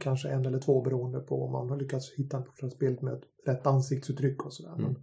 [0.00, 3.66] kanske en eller två beroende på om man har lyckats hitta en porträttbild med rätt
[3.66, 4.74] ansiktsuttryck och sådär.
[4.78, 4.94] Mm.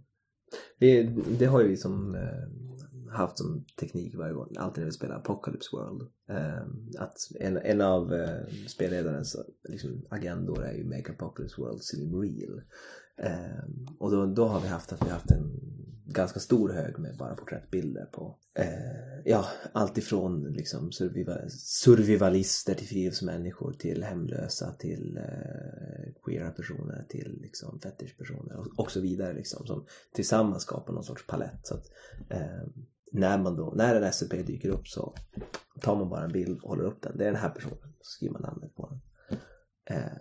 [0.78, 1.02] Det,
[1.38, 5.16] det har ju vi som eh, haft som teknik varje gång, alltid när vi spelar
[5.16, 6.02] Apocalypse World.
[6.28, 6.62] Eh,
[7.02, 9.36] att en, en av eh, spelledarens
[9.68, 12.62] liksom, agendor är ju Make Apocalypse World Seem Real.
[13.16, 13.64] Eh,
[13.98, 15.60] och då, då har vi haft att vi haft en
[16.12, 22.86] ganska stor hög med bara porträttbilder på eh, ja, allt ifrån liksom survival, survivalister till
[22.86, 29.66] friluftsmänniskor till hemlösa till eh, queera personer till liksom fetischpersoner och, och så vidare liksom
[29.66, 31.86] som tillsammans skapar någon sorts palett så att
[32.30, 32.68] eh,
[33.12, 35.14] när man då, när en SCP dyker upp så
[35.80, 37.16] tar man bara en bild och håller upp den.
[37.18, 37.94] Det är den här personen.
[38.00, 39.00] Så skriver man namnet på den.
[39.96, 40.12] Eh,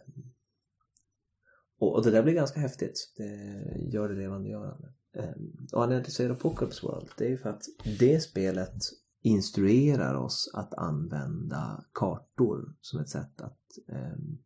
[1.79, 3.13] och, och det där blir ganska häftigt.
[3.17, 4.93] Det gör det levandegörande.
[5.15, 5.29] Eh,
[5.73, 7.63] och anledningen till att jag säger Apocalypse World det är ju för att
[7.99, 8.75] det spelet
[9.21, 14.37] instruerar oss att använda kartor som ett sätt att ehm,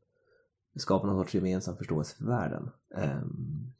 [0.75, 2.69] skapa någon sorts gemensam förståelse för världen.
[2.95, 3.73] Um,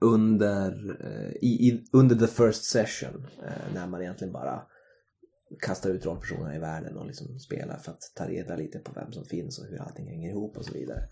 [0.00, 4.62] under, uh, i, i, under the first session uh, när man egentligen bara
[5.60, 9.12] kasta ut rollpersonerna i världen och liksom spela för att ta reda lite på vem
[9.12, 11.08] som finns och hur allting hänger ihop och så vidare.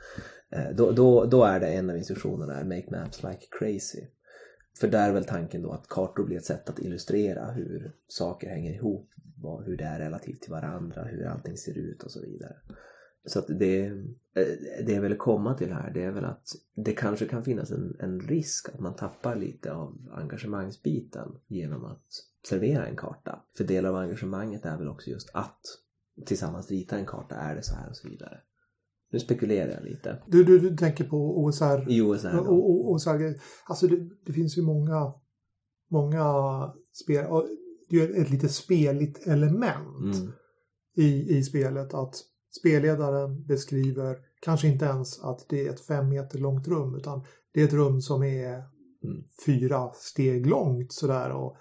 [0.51, 4.07] Eh, då, då, då är det en av instruktionerna är Make Maps Like Crazy.
[4.81, 8.49] För där är väl tanken då att kartor blir ett sätt att illustrera hur saker
[8.49, 12.21] hänger ihop, vad, hur det är relativt till varandra, hur allting ser ut och så
[12.21, 12.57] vidare.
[13.27, 14.47] Så att det, eh,
[14.87, 17.97] det jag vill komma till här det är väl att det kanske kan finnas en,
[18.01, 22.07] en risk att man tappar lite av engagemangsbiten genom att
[22.49, 23.43] servera en karta.
[23.57, 25.61] För del av engagemanget är väl också just att
[26.27, 28.41] tillsammans rita en karta, är det så här och så vidare.
[29.11, 30.23] Nu spekulerar jag lite.
[30.27, 31.91] Du, du, du tänker på OSR?
[31.91, 35.15] I OSR och, OSR alltså det, det finns ju många,
[35.91, 36.25] många
[36.93, 37.27] spel.
[37.89, 40.33] Det är ett lite speligt element Mm.
[40.97, 42.15] i, i spelet att
[42.61, 47.61] spelledaren beskriver kanske inte ens att det är ett fem meter långt rum utan det
[47.61, 49.25] är ett rum som är Mm.
[49.47, 51.57] fyra steg långt sådär och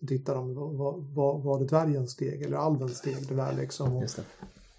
[0.00, 3.96] så tittar de, vad, vad, var det dvärgens steg eller alvens steg det där liksom.
[3.96, 4.02] Och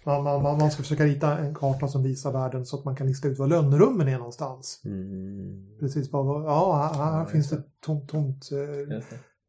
[0.04, 3.06] man, man, man ska försöka rita en karta som visar världen så att man kan
[3.06, 4.80] lista ut var lönnrummen är någonstans.
[4.84, 5.78] Mm.
[5.80, 8.48] Precis, vad, ja här, här finns det tomt, tomt.
[8.52, 8.96] eh.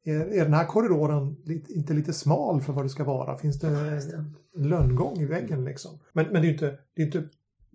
[0.03, 3.37] Är, är den här korridoren lite, inte lite smal för vad det ska vara?
[3.37, 4.35] Finns det en
[4.69, 5.91] lönngång i väggen liksom?
[6.13, 7.23] Men, men det är inte, det är inte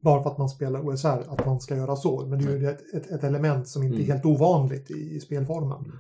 [0.03, 2.27] bara för att man spelar OSR att man ska göra så.
[2.27, 4.11] Men det är ju ett, ett, ett element som inte är Mm.
[4.11, 5.93] helt ovanligt i, i spelformen.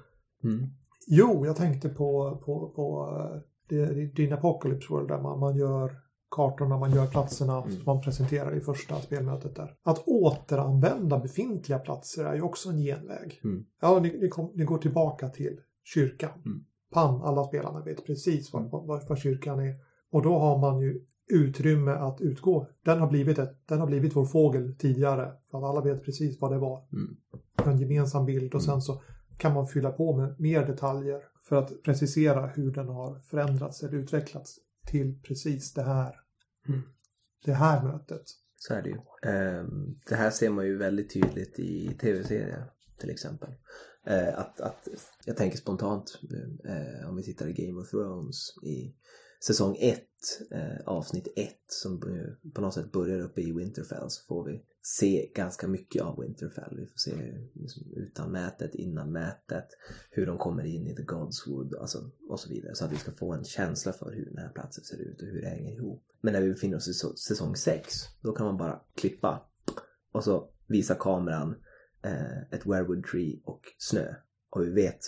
[0.45, 0.67] Mm.
[1.07, 5.97] Jo, jag tänkte på, på, på eh, det- din Apocalypse World där man, man gör
[6.31, 7.71] kartorna, man gör platserna Mm.
[7.71, 9.75] som man presenterar i första spelmötet där.
[9.83, 13.41] Att återanvända befintliga platser är ju också en genväg.
[13.45, 13.64] Mm.
[13.81, 15.61] Ja, ni, ni, kom, ni går tillbaka till
[15.94, 16.42] kyrkan.
[16.46, 16.64] Mm.
[16.92, 19.74] Pam, alla spelarna vet precis vad, vad, vad kyrkan är.
[20.11, 22.68] Och då har man ju utrymme att utgå.
[22.85, 25.33] Den har blivit, ett, den har blivit vår fågel tidigare.
[25.51, 26.88] För att alla vet precis vad det var.
[26.92, 27.16] Mm.
[27.64, 28.66] En gemensam bild och Mm.
[28.72, 29.03] sen så
[29.38, 33.98] kan man fylla på med mer detaljer för att precisera hur den har förändrats eller
[33.98, 36.14] utvecklats till precis det här,
[36.68, 36.81] Mm.
[37.44, 38.22] det här mötet.
[38.57, 38.98] Så är det ju.
[39.33, 42.70] Ehm, det här ser man ju väldigt tydligt i tv-serier
[43.01, 43.48] till exempel.
[44.09, 44.88] Eh, att, att,
[45.25, 46.21] jag tänker spontant
[46.64, 48.94] eh, om vi tittar i Game of Thrones i
[49.47, 50.03] säsong 1,
[50.51, 52.01] eh, avsnitt 1 som
[52.55, 56.77] på något sätt börjar uppe i Winterfell så får vi se ganska mycket av Winterfell.
[56.77, 57.11] Vi får se
[57.53, 59.68] liksom, utan mätet, innan mätet,
[60.11, 62.75] hur de kommer in i The Godswood alltså, och så vidare.
[62.75, 65.29] Så att vi ska få en känsla för hur den här platsen ser ut och
[65.29, 66.05] hur det hänger ihop.
[66.21, 69.51] Men när vi befinner oss i säsong 6, då kan man bara klippa
[70.12, 71.57] och så visar kameran eh,
[72.03, 74.15] Eh, ett werewood tree och snö.
[74.51, 74.99] Och vi vet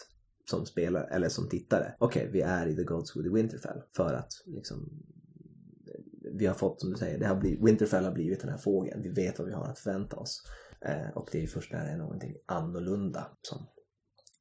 [0.51, 3.83] som spelare, eller som tittare, okej vi är i The Godswood i Winterfell.
[3.97, 5.03] För att liksom
[6.33, 9.03] vi har fått, som du säger, det har blivit, Winterfell har blivit den här fågeln.
[9.03, 10.43] Vi vet vad vi har att förvänta oss.
[10.81, 13.67] Eh, och det är ju först när det är någonting annorlunda som,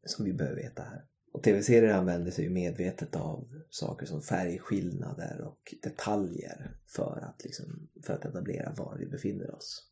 [0.06, 1.06] som vi behöver veta här.
[1.32, 7.90] Och tv-serier använder sig ju medvetet av saker som färgskillnader och detaljer för att, liksom,
[8.04, 9.89] för att etablera var vi befinner oss.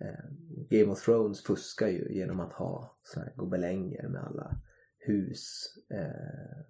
[0.00, 0.24] Eh,
[0.70, 4.56] Game of Thrones fuskar ju genom att ha så här gobelänger med alla
[4.98, 6.64] hus, eh,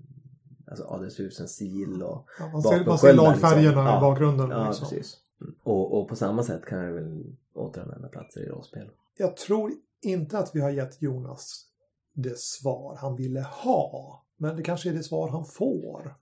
[0.70, 3.98] alltså adelshusens sil och Ja, man, ser, man ser lagfärgerna liksom.
[3.98, 4.50] i bakgrunden.
[4.50, 4.88] Ja, liksom.
[4.88, 5.16] precis.
[5.62, 8.90] Och, och på samma sätt kan jag väl återanvända platser i rollspel.
[9.16, 11.68] Jag tror inte att vi har gett Jonas
[12.12, 14.24] det svar han ville ha.
[14.36, 16.14] Men det kanske är det svar han får.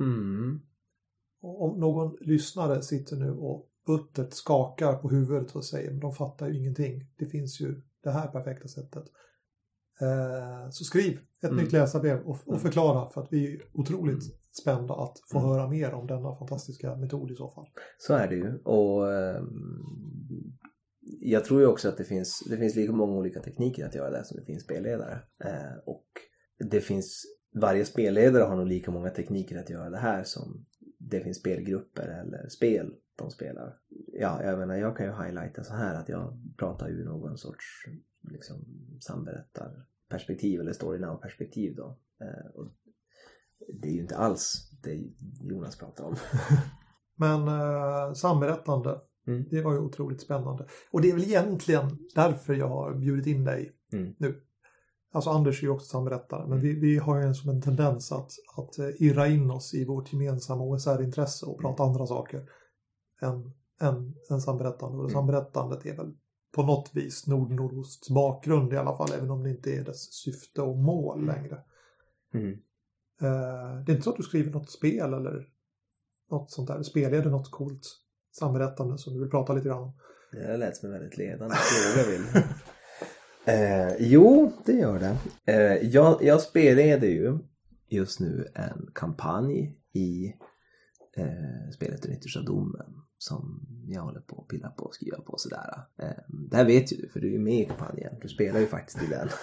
[0.00, 0.60] Mm.
[1.40, 6.48] Om någon lyssnare sitter nu och buttert skakar på huvudet och säger men de fattar
[6.48, 7.06] ju ingenting.
[7.18, 9.04] Det finns ju det här perfekta sättet.
[10.00, 11.64] Eh, så skriv ett Mm.
[11.64, 12.60] nytt läsarbrev och, och Mm.
[12.60, 14.36] förklara för att vi är otroligt Mm.
[14.62, 15.50] spända att få Mm.
[15.50, 17.66] höra mer om denna fantastiska metod i så fall.
[17.98, 18.58] Så är det ju.
[18.58, 20.58] Och ehm,
[21.20, 24.10] jag tror ju också att det finns, det finns lika många olika tekniker att göra
[24.10, 25.18] det som det finns spelledare.
[25.44, 26.06] Eh, och
[26.70, 27.22] det finns,
[27.60, 30.66] varje spelledare har nog lika många tekniker att göra det här som
[30.98, 33.78] det finns spelgrupper eller spel de spelar.
[34.12, 37.64] Ja, jag menar, jag kan ju highlighta så här att jag pratar ur någon sorts
[38.20, 38.64] liksom
[39.00, 41.98] samberättarperspektiv eller story now-perspektiv då.
[42.20, 42.72] Eh, och
[43.82, 45.00] det är ju inte alls det
[45.40, 46.16] Jonas pratar om.
[47.16, 49.44] Men eh, samberättande, Mm.
[49.50, 50.66] det var ju otroligt spännande.
[50.90, 54.14] Och det är väl egentligen därför jag har bjudit in dig Mm.
[54.18, 54.40] nu.
[55.12, 56.62] Alltså Anders är ju också samberättare, men Mm.
[56.62, 59.84] vi, vi har ju en, som en tendens att, att eh, irra in oss i
[59.84, 62.50] vårt gemensamma OSR-intresse och prata andra saker
[63.20, 64.98] än, än, än samberättande.
[64.98, 65.14] Och Mm.
[65.14, 66.12] samberättandet är väl
[66.52, 70.62] på något vis Nord-Nordosts bakgrund i alla fall, även om det inte är dess syfte
[70.62, 71.58] och mål längre.
[72.34, 72.52] Mm.
[73.22, 75.48] Eh, det är inte så att du skriver något spel eller
[76.30, 76.82] något sånt där.
[76.82, 77.82] Spelleder något coolt
[78.38, 79.92] samberättande som du vill prata lite grann om.
[80.32, 81.54] Det där lät som en väldigt ledande
[81.94, 82.42] fråga vill.
[83.44, 85.16] Eh, jo, det gör det.
[85.52, 87.38] Eh, jag, jag spelleder ju
[87.88, 90.34] just nu en kampanj i
[91.16, 95.32] eh, spelet Den yttersta domen som jag håller på att pilla på och skriva på
[95.32, 95.82] och sådär.
[95.96, 98.14] Eh, det här vet ju du för du är ju med i kampanjen.
[98.22, 99.28] Du spelar ju faktiskt i den.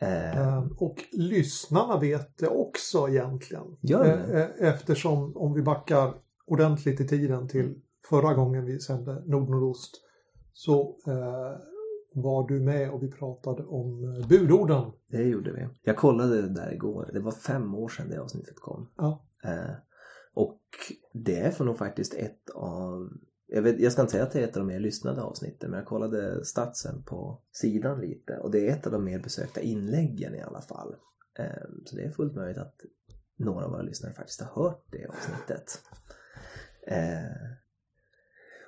[0.00, 3.76] Eh, och lyssnarna vet det också egentligen.
[3.80, 6.14] Gör de Eh, eh, Eftersom om vi backar
[6.46, 7.74] ordentligt i tiden till
[8.10, 9.90] förra gången vi sände Nord-Nordost
[10.52, 10.96] så
[12.14, 14.92] var du med och vi pratade om budorden.
[15.10, 15.68] det gjorde vi.
[15.82, 17.10] Jag kollade det där igår.
[17.12, 18.88] Det var fem år sedan det avsnittet kom.
[18.96, 19.24] Ja.
[20.34, 20.60] Och
[21.12, 23.10] det är för nog faktiskt ett av
[23.50, 25.70] jag, vet, jag ska inte säga att det är ett av de mer lyssnade avsnitten
[25.70, 29.60] men jag kollade statsen på sidan lite och det är ett av de mer besökta
[29.60, 30.96] inläggen i alla fall.
[31.38, 32.80] Ehm, så det är fullt möjligt att
[33.36, 35.82] några av våra lyssnare faktiskt har hört det avsnittet.
[36.86, 37.54] Ehm,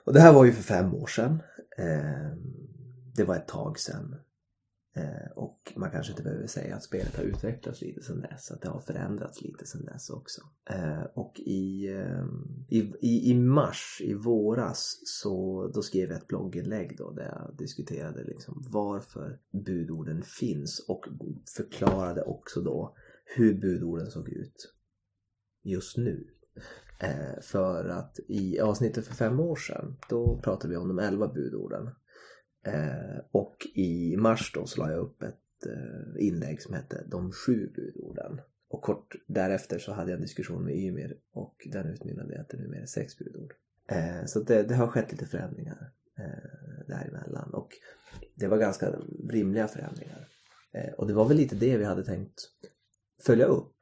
[0.05, 1.43] och det här var ju för fem år sedan.
[1.79, 2.39] Ehm,
[3.17, 4.17] det var ett tag sedan.
[4.93, 8.63] Eh, och man kanske inte behöver säga att spelet har utvecklats lite sedan dess, att
[8.63, 10.41] det har förändrats lite sedan dess också.
[10.71, 12.25] Eh, och i, eh,
[12.69, 18.25] i, i, mars, i våras, så då skrev jag ett blogginlägg då där jag diskuterade
[18.25, 21.09] liksom varför budorden finns och
[21.57, 24.75] förklarade också då hur budorden såg ut
[25.63, 26.27] just nu.
[26.99, 31.29] Eh, för att i avsnittet för fem år sedan, då pratade vi om de elva
[31.29, 31.91] budorden.
[32.67, 37.33] Eh, och i mars då så la jag upp ett eh, inlägg som hette De
[37.33, 38.41] sju budorden.
[38.69, 42.49] Och kort därefter så hade jag en diskussion med Ymir och den utmynnade i att
[42.49, 43.53] det numera är sex budord.
[43.89, 45.93] Eh, så det, det, har skett lite förändringar
[46.89, 47.69] däremellan och
[48.35, 48.95] det var ganska
[49.29, 50.29] rimliga förändringar.
[50.97, 52.41] Och det var väl lite det vi hade tänkt
[53.23, 53.75] följa upp.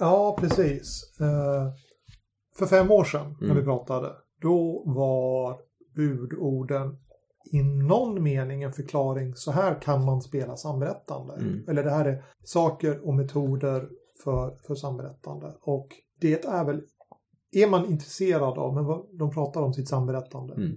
[0.00, 1.12] Ja, precis.
[2.58, 3.56] För fem år sedan när Mm.
[3.56, 5.60] vi pratade, då var
[5.94, 6.98] budorden
[7.52, 9.34] i någon mening en förklaring.
[9.34, 11.34] Så här kan man spela samberättande.
[11.34, 11.64] Mm.
[11.68, 13.88] Eller det här är saker och metoder
[14.24, 15.54] för, för samberättande.
[15.60, 15.88] Och
[16.20, 16.82] det är väl,
[17.52, 20.54] är man intresserad av, men vad, de pratar om sitt samberättande.
[20.54, 20.76] Mm.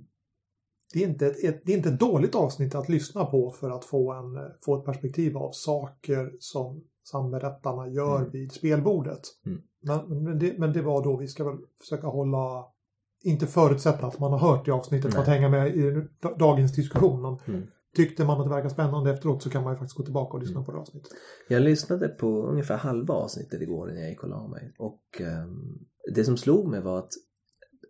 [0.94, 3.70] Det, är inte ett, ett, det är inte ett dåligt avsnitt att lyssna på för
[3.70, 8.32] att få, en, få ett perspektiv av saker som samberättarna gör Mm.
[8.32, 9.22] vid spelbordet.
[9.46, 9.62] Mm.
[9.82, 12.66] Men, men, det, men det var då vi ska väl försöka hålla,
[13.24, 16.76] inte förutsätta att man har hört det avsnittet för att hänga med i da- dagens
[16.76, 17.22] diskussion.
[17.22, 17.68] Men Mm.
[17.96, 20.40] tyckte man att det verkar spännande efteråt så kan man ju faktiskt gå tillbaka och
[20.44, 20.66] lyssna Mm.
[20.66, 21.12] på det avsnittet.
[21.50, 24.74] Jag lyssnade på ungefär halva avsnittet igår när jag gick och la mig.
[24.80, 25.80] Och ehm,
[26.16, 27.12] det som slog mig var att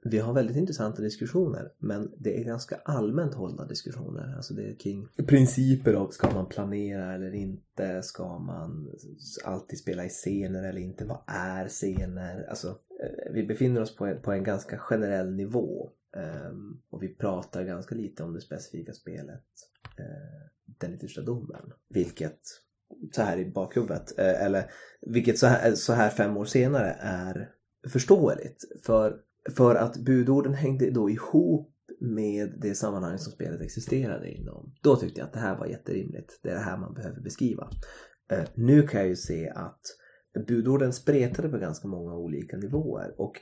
[0.04, 4.34] vi har väldigt intressanta diskussioner men det är ganska allmänt hållna diskussioner.
[4.36, 8.02] Alltså det är kring principer av ska man planera eller inte?
[8.04, 8.88] Ska man
[9.46, 11.06] alltid spela i scener eller inte?
[11.06, 12.46] Vad är scener?
[12.50, 15.92] Alltså Eh, vi befinner oss på en, på en ganska generell nivå.
[16.18, 19.46] um, och vi pratar ganska lite om det specifika spelet.
[19.98, 20.48] Eh, uh,
[20.80, 21.72] den yttersta domen.
[21.90, 22.40] Vilket
[23.12, 27.50] så här i bakhuvudet, uh, eller vilket så här, så här fem år senare är
[27.90, 28.64] förståeligt.
[28.86, 29.18] För,
[29.56, 34.76] för att budorden hängde då ihop med det sammanhang som spelet existerade inom.
[34.82, 36.40] Då tyckte jag att det här var jätterimligt.
[36.44, 37.70] Det är det här man behöver beskriva.
[38.34, 39.82] Uh, Nu kan jag ju se att
[40.34, 43.42] budorden spretade på ganska många olika nivåer och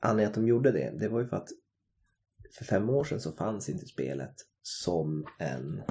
[0.00, 1.48] anledningen att de gjorde det, det var ju för att
[2.52, 5.82] för fem år sedan så fanns inte spelet som en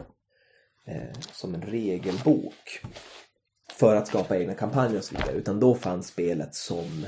[0.86, 2.82] eh, som en regelbok
[3.72, 5.38] för att skapa egna kampanjer och så vidare.
[5.38, 7.06] Utan då fanns spelet som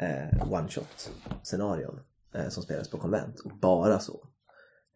[0.00, 1.10] eh, one-shot
[1.42, 2.00] scenarion
[2.34, 4.28] eh, som spelades på konvent och bara så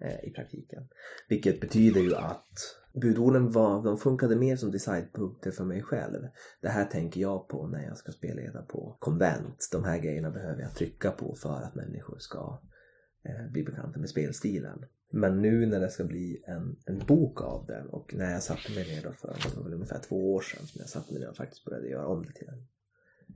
[0.04, 0.88] eh, i praktiken.
[1.28, 6.28] Vilket betyder ju att budorden var, de funkade mer som designpunkter för mig själv.
[6.60, 9.68] Det här tänker jag på när jag ska spelleda på konvent.
[9.72, 12.60] De här grejerna behöver jag trycka på för att människor ska
[13.24, 14.84] eh, bli bekanta med spelstilen.
[15.12, 18.72] Men nu när det ska bli en, en bok av den och när jag satte
[18.74, 21.22] mig ner då för det var väl ungefär två år sedan som jag satte mig
[21.22, 22.66] ner och faktiskt började göra om det till en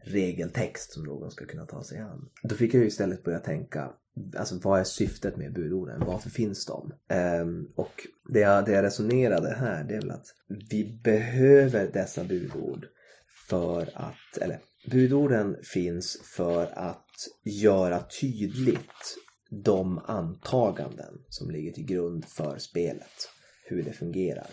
[0.05, 2.29] regeltext som någon ska kunna ta sig an.
[2.43, 3.93] Då fick jag ju istället börja tänka,
[4.37, 6.03] alltså vad är syftet med budorden?
[6.07, 6.93] Varför finns de?
[7.09, 10.27] Ehm, och det jag, det jag resonerade här, det är väl att
[10.71, 12.87] vi behöver dessa budord
[13.49, 17.11] för att, eller budorden finns för att
[17.45, 19.19] göra tydligt
[19.51, 23.31] de antaganden som ligger till grund för spelet.
[23.67, 24.47] Hur det fungerar.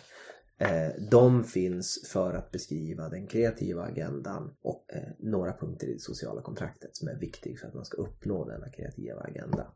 [0.62, 6.00] Eh, de finns för att beskriva den kreativa agendan och eh, några punkter i det
[6.00, 9.74] sociala kontraktet som är viktiga för att man ska uppnå denna kreativa agenda.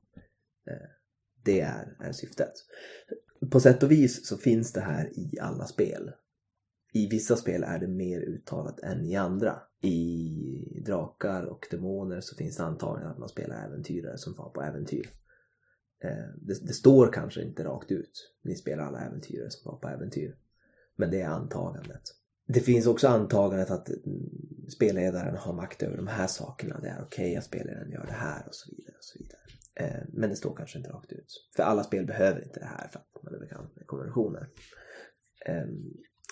[0.68, 0.90] Eh,
[1.44, 2.52] det är, är syftet.
[3.52, 6.12] På sätt och vis så finns det här i alla spel.
[6.94, 9.62] I vissa spel är det mer uttalat än i andra.
[9.82, 14.62] I Drakar och Demoner så finns det antagligen att man spelar äventyrare som far på
[14.62, 15.10] äventyr.
[16.36, 18.36] Det, det står kanske inte rakt ut.
[18.44, 20.36] Ni spelar alla äventyrare som far på äventyr.
[20.96, 22.02] Men det är antagandet.
[22.48, 23.90] Det finns också antagandet att
[24.76, 26.80] spelledaren har makt över de här sakerna.
[26.80, 28.96] Det är okej okay att spelledaren gör det här och så vidare.
[28.98, 29.40] och så vidare.
[29.76, 31.50] Eh, Men det står kanske inte rakt ut.
[31.56, 34.50] För alla spel behöver inte det här för att man är bekant med konventioner.
[35.46, 35.66] Eh,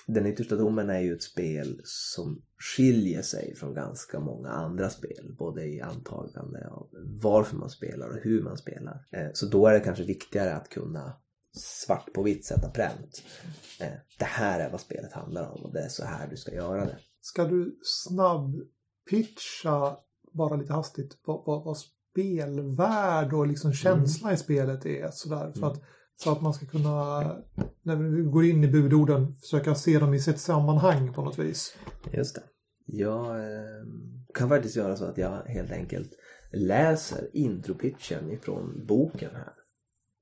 [0.07, 5.36] Den yttersta domen är ju ett spel som skiljer sig från ganska många andra spel.
[5.38, 6.89] Både i antagande av
[7.22, 9.05] varför man spelar och hur man spelar.
[9.11, 11.18] Eh, Så då är det kanske viktigare att kunna
[11.54, 13.24] svart på vitt sätta pränt.
[13.80, 16.54] Eh, Det här är vad spelet handlar om och det är så här du ska
[16.56, 16.97] göra det.
[17.22, 18.56] Ska du snabb
[19.10, 19.97] pitcha
[20.34, 25.51] bara lite hastigt vad, vad, vad spelvärld och liksom känsla i spelet är sådär.
[25.51, 25.82] För att,
[26.16, 27.22] så att man ska kunna,
[27.82, 31.78] när vi går in i budorden, försöka se dem i sitt sammanhang på något vis.
[32.12, 32.43] Just det.
[32.86, 33.84] Jag eh,
[34.34, 36.12] kan faktiskt göra så att jag helt enkelt
[36.51, 39.54] läser intropitchen ifrån boken här.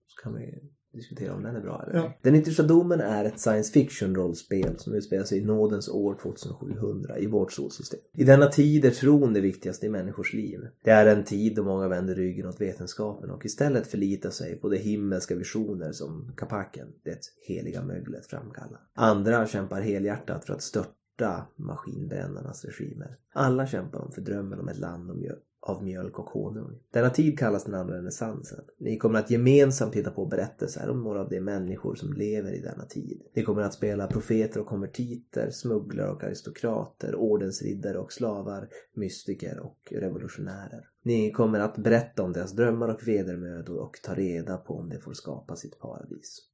[0.07, 2.13] Så kan vi diskutera om den är bra eller Ja.
[2.21, 7.19] Den yttersta domen är ett science fiction rollspel som utspelar sig i nådens år 2700
[7.19, 7.99] i vårt solsystem.
[8.13, 10.59] I denna tid är tron det viktigaste i människors liv.
[10.83, 14.69] Det är en tid då många vänder ryggen åt vetenskapen och istället förlitar sig på
[14.69, 18.79] de himmelska visioner som Kapaken, det heliga möglet, framkallar.
[18.93, 23.17] Andra kämpar helhjärtat för att störta maskinbrännarnas regimer.
[23.33, 26.79] Alla kämpar de för drömmen om ett land om mjöl av mjölk och honung.
[26.91, 28.65] Denna tid kallas den andra renässansen.
[28.77, 32.61] Ni kommer att gemensamt hitta på berättelser om några av de människor som lever i
[32.61, 33.21] denna tid.
[33.35, 39.93] Ni kommer att spela profeter och konvertiter, smugglare och aristokrater, ordensriddare och slavar, mystiker och
[39.95, 40.89] revolutionärer.
[41.03, 44.99] Ni kommer att berätta om deras drömmar och vedermödor och ta reda på om de
[44.99, 46.47] får skapa sitt paradis.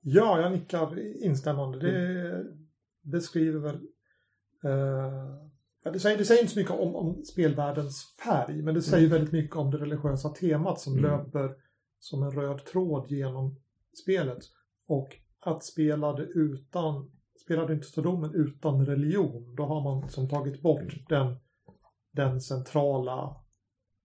[0.00, 1.78] Ja, jag nickar instämmande.
[1.78, 2.44] Det
[3.02, 3.76] beskriver väl...
[4.64, 5.49] Eh,
[5.84, 9.08] ja, det, säger, det säger inte så mycket om, om spelvärldens färg, men det säger
[9.08, 11.04] väldigt mycket om det religiösa temat som Mm.
[11.10, 11.54] löper
[11.98, 13.56] som en röd tråd genom
[14.02, 14.38] spelet.
[14.86, 15.08] Och
[15.40, 17.10] att spela det utan,
[17.44, 21.36] spela det inte så domen utan religion, då har man liksom tagit bort den,
[22.12, 23.36] den centrala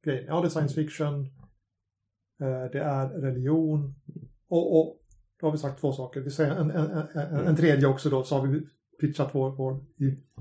[0.04, 0.26] grejen.
[0.28, 1.26] Ja, det är science fiction,
[2.42, 3.96] eh, det är religion
[4.48, 5.02] och, och
[5.40, 6.22] då har vi sagt två saker.
[6.22, 8.68] Vi säger en, en, en, en, en tredje också då, så har vi
[9.00, 9.86] pitchat vår, vår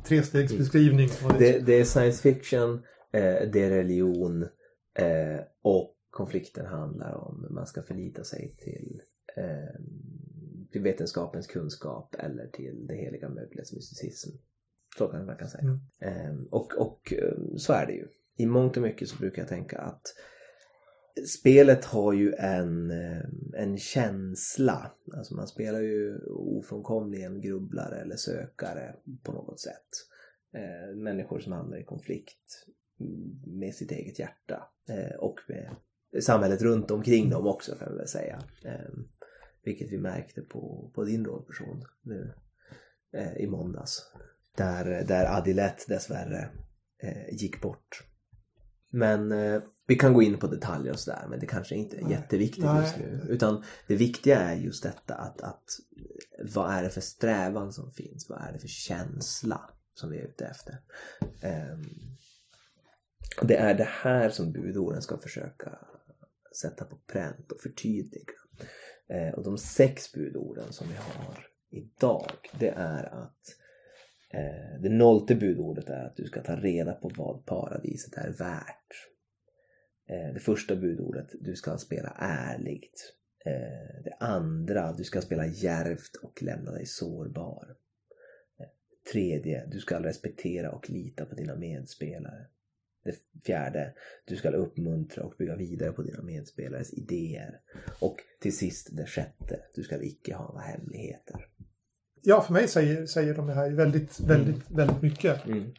[0.04, 1.08] trestegsbeskrivning.
[1.38, 2.74] Det, det är science fiction,
[3.12, 4.42] eh, det är religion
[4.94, 9.02] eh, och konflikten handlar om man ska förlita sig till,
[9.36, 9.80] eh,
[10.72, 14.30] till vetenskapens kunskap eller till det heliga möglets mysticism.
[14.98, 15.78] Så kan man kan säga.
[16.00, 16.46] Mm.
[16.50, 17.12] Och, och
[17.56, 18.08] så är det ju.
[18.36, 20.02] I mångt och mycket så brukar jag tänka att
[21.26, 24.92] spelet har ju en, eh, en känsla.
[25.12, 29.88] Alltså man spelar ju ofrånkomligen grubblare eller sökare på något sätt.
[30.54, 32.66] Eh, människor som hamnar i konflikt
[33.46, 35.76] med sitt eget hjärta eh, och med
[36.22, 38.42] samhället runt omkring dem också kan vi väl säga.
[38.64, 38.90] Eh,
[39.64, 42.32] vilket vi märkte på, på din rollperson nu
[43.12, 44.12] eh, i måndags.
[44.56, 46.48] Där, där Adilette dessvärre
[47.02, 48.06] eh, gick bort.
[48.90, 52.02] Men eh, vi kan gå in på detaljer och sådär men det kanske inte är
[52.02, 52.12] Nej.
[52.12, 52.82] jätteviktigt Nej.
[52.82, 53.26] just nu.
[53.28, 55.64] Utan det viktiga är just detta att, att
[56.54, 58.28] vad är det för strävan som finns?
[58.28, 60.80] Vad är det för känsla som vi är ute efter?
[61.40, 61.84] Ehm,
[63.42, 65.78] det är det här som budorden ska försöka
[66.60, 68.32] sätta på pränt och förtydliga.
[69.08, 73.56] Eh, och de sex budorden som vi har idag det är att
[74.30, 79.13] eh, det nollte budordet är att du ska ta reda på vad paradiset är värt.
[80.06, 83.14] Eh, det första budordet, du ska spela ärligt.
[83.44, 87.76] Eh, det andra, du ska spela djärvt och lämna dig sårbar.
[88.60, 88.66] Eh,
[89.12, 92.46] tredje, du ska respektera och lita på dina medspelare.
[93.04, 93.94] Det fjärde,
[94.24, 97.60] du ska uppmuntra och bygga vidare på dina medspelares idéer.
[98.00, 101.46] Och till sist det sjätte, du ska icke ha några hemligheter.
[102.22, 105.46] Ja, för mig säger, säger de här väldigt, väldigt, väldigt mycket.
[105.46, 105.72] Mm.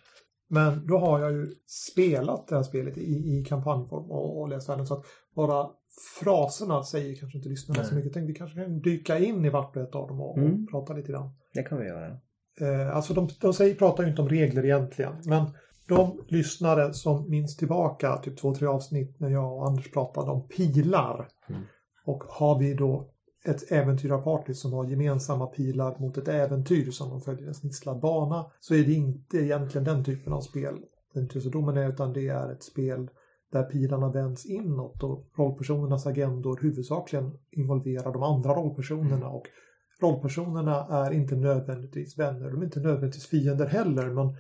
[0.48, 4.70] Men då har jag ju spelat det här spelet i, i kampanjform och, och läst
[4.70, 4.88] världen.
[4.88, 5.70] Så att bara
[6.20, 8.14] fraserna säger kanske inte lyssnarna så mycket.
[8.14, 10.64] Tänkte vi kanske kan dyka in i vart och ett av dem och, Mm.
[10.64, 11.30] och prata lite grann.
[11.54, 12.08] Det kan vi göra.
[12.62, 15.14] Eh, alltså de, de säger, pratar ju inte om regler egentligen.
[15.26, 15.46] Men
[15.88, 20.48] de lyssnare som minns tillbaka typ två, tre avsnitt när jag och Anders pratade om
[20.48, 21.28] pilar.
[21.50, 21.62] Mm.
[22.06, 23.12] Och har vi då
[23.48, 28.52] ett äventyrarparty som har gemensamma pilar mot ett äventyr som de följer en snitslad bana
[28.60, 30.76] så är det inte egentligen den typen av spel.
[31.16, 33.10] Äventyrsdomen är utan det är ett spel
[33.52, 39.46] där pilarna vänds inåt och rollpersonernas agendor huvudsakligen involverar de andra rollpersonerna och
[40.02, 44.36] rollpersonerna är inte nödvändigtvis vänner, de är inte nödvändigtvis fiender heller men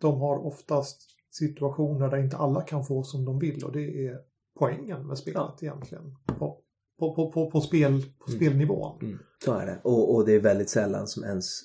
[0.00, 4.18] de har oftast situationer där inte alla kan få som de vill och det är
[4.58, 6.16] poängen med spelet egentligen.
[6.38, 6.60] På,
[6.98, 8.38] på, på, på, på, spel, på Mm.
[8.38, 8.98] spelnivån.
[9.02, 9.18] Mm.
[9.44, 9.78] Så är det.
[9.82, 11.60] Och, och det är väldigt sällan som ens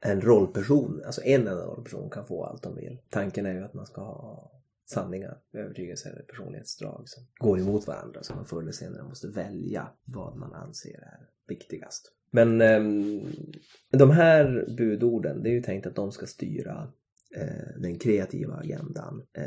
[0.00, 2.98] en rollperson, alltså en enda rollperson kan få allt de vill.
[3.10, 4.52] Tanken är ju att man ska ha
[4.86, 9.88] sanningar, övertygelser eller personlighetsdrag som går emot varandra så man förr eller senare måste välja
[10.04, 12.12] vad man anser är viktigast.
[12.30, 13.26] Men ehm,
[13.90, 16.92] de här budorden, det är ju tänkt att de ska styra
[17.36, 19.44] eh, den kreativa agendan eh,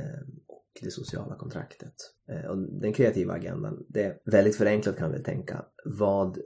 [0.81, 1.93] det sociala kontraktet.
[2.27, 6.39] Eh, och den kreativa agendan, det är väldigt förenklat kan vi tänka, vad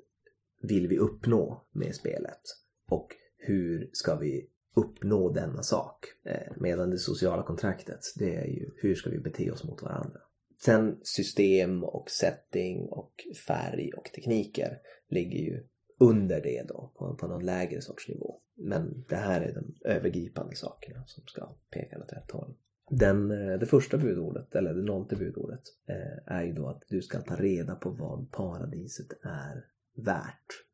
[0.61, 2.41] vill vi uppnå med spelet?
[2.89, 3.07] Och
[3.37, 6.05] hur ska vi uppnå denna sak?
[6.25, 10.19] Eh, medan det sociala kontraktet, det är ju hur ska vi bete oss mot varandra?
[10.65, 13.13] sen system och setting och
[13.47, 15.63] färg och tekniker ligger ju
[15.99, 18.41] under det då på, på någon lägre sorts nivå.
[18.57, 22.55] Men det här är de övergripande sakerna som ska peka åt rätt håll.
[22.89, 27.01] Den, eh, det första budordet, eller det nollte budordet, eh, är ju då att du
[27.01, 29.65] ska ta reda på vad paradiset är
[29.95, 30.65] värt.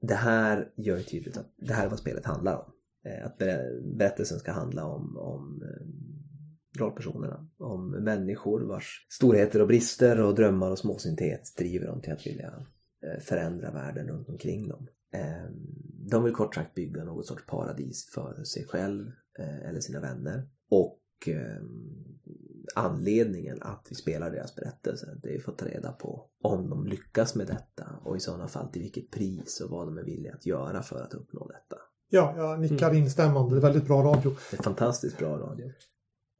[0.00, 2.72] Det här gör ju tydligt att det här är vad spelet handlar om.
[3.04, 3.38] Eh, att
[3.96, 5.62] berättelsen ska handla om, om
[6.78, 7.48] rollpersonerna.
[7.58, 12.66] Om människor vars storheter och brister och drömmar och småsinthet driver dem till att vilja
[13.20, 14.88] förändra världen runt omkring dem.
[15.12, 15.52] Ehm,
[16.10, 19.10] de vill kort sagt bygga något sorts paradis för sig själv
[19.44, 20.48] eller sina vänner.
[20.70, 21.62] Och eh,
[22.74, 26.86] anledningen att vi spelar deras berättelse det är för att ta reda på om de
[26.86, 30.34] lyckas med detta och i sådana fall till vilket pris och vad de är villiga
[30.34, 31.76] att göra för att uppnå detta.
[32.10, 33.02] Ja, jag nickar mm.
[33.02, 33.54] instämmande.
[33.54, 34.36] Det är väldigt bra radio.
[34.50, 35.72] Det är fantastiskt bra radio.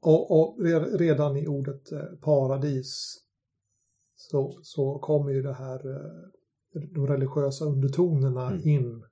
[0.01, 0.57] Och, och
[0.99, 3.19] redan i ordet eh, paradis
[4.15, 5.81] så, så kommer ju det här
[6.71, 8.67] de religiösa undertonerna mm.
[8.67, 9.03] in.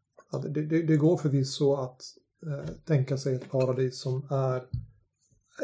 [0.44, 2.02] Det, det, det går förvisso att
[2.46, 4.64] eh, tänka sig ett paradis som är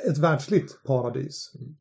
[0.09, 1.51] ett världsligt paradis.
[1.55, 1.75] Mm.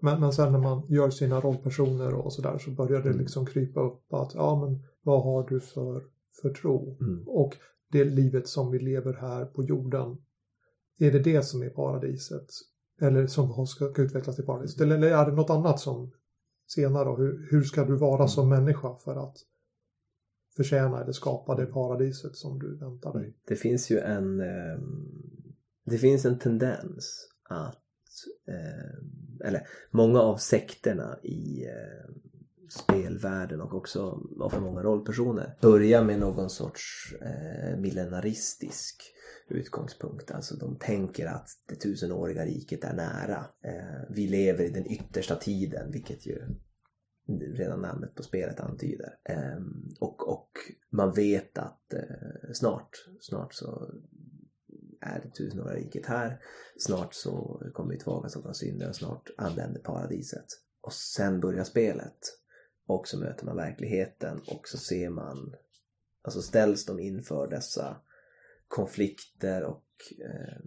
[0.00, 3.20] Men, men sen när man gör sina rollpersoner och sådär så börjar det mm.
[3.20, 6.02] liksom krypa upp att ja men vad har du för,
[6.42, 6.98] för tro?
[7.00, 7.28] Mm.
[7.28, 7.56] Och
[7.92, 10.16] det livet som vi lever här på jorden,
[10.98, 12.46] är det det som är paradiset?
[13.00, 14.80] Eller som ska utvecklas till paradiset?
[14.80, 16.12] Eller är det något annat som
[16.66, 18.28] senare hur, hur ska du vara mm.
[18.28, 19.36] som människa för att
[20.56, 23.22] förtjäna eller skapa det paradiset som du väntar dig.
[23.22, 23.34] Mm.
[23.48, 25.24] Det finns ju en ehm,
[25.84, 27.82] det finns en tendens att
[28.48, 32.14] ehm, eller många av sekterna i ehm,
[32.68, 39.02] spelvärlden och också för många rollpersoner börjar med någon sorts eh, millenaristisk
[39.48, 40.30] utgångspunkt.
[40.30, 43.46] Alltså de tänker att det tusenåriga riket är nära.
[43.64, 46.42] Eh, vi lever i den yttersta tiden vilket ju
[47.26, 49.18] redan namnet på spelet antyder.
[49.24, 50.50] Ehm, och, och
[50.90, 53.90] man vet att eh, snart, snart så
[55.00, 56.40] är det tusenåriga riket här.
[56.78, 60.46] Snart så kommer vi tillbaka av synder och snart anländer paradiset.
[60.80, 62.18] Och sen börjar spelet.
[62.86, 65.54] Och så möter man verkligheten och så ser man,
[66.22, 67.96] alltså ställs de inför dessa
[68.68, 69.84] konflikter och
[70.20, 70.58] eh,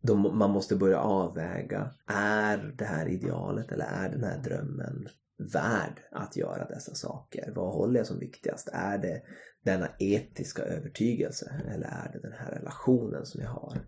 [0.00, 1.94] de, man måste börja avväga.
[2.06, 5.08] Är det här idealet eller är den här drömmen
[5.40, 7.52] värd att göra dessa saker?
[7.54, 8.68] Vad håller jag som viktigast?
[8.72, 9.22] Är det
[9.64, 13.78] denna etiska övertygelse eller är det den här relationen som jag har?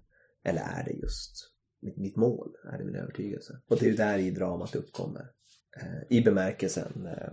[0.44, 1.32] Eller är det just
[1.82, 2.54] mitt, mitt mål?
[2.72, 3.60] Är det min övertygelse?
[3.68, 5.30] Och det är ju där i dramat uppkommer.
[5.80, 7.32] Eh, I bemärkelsen eh,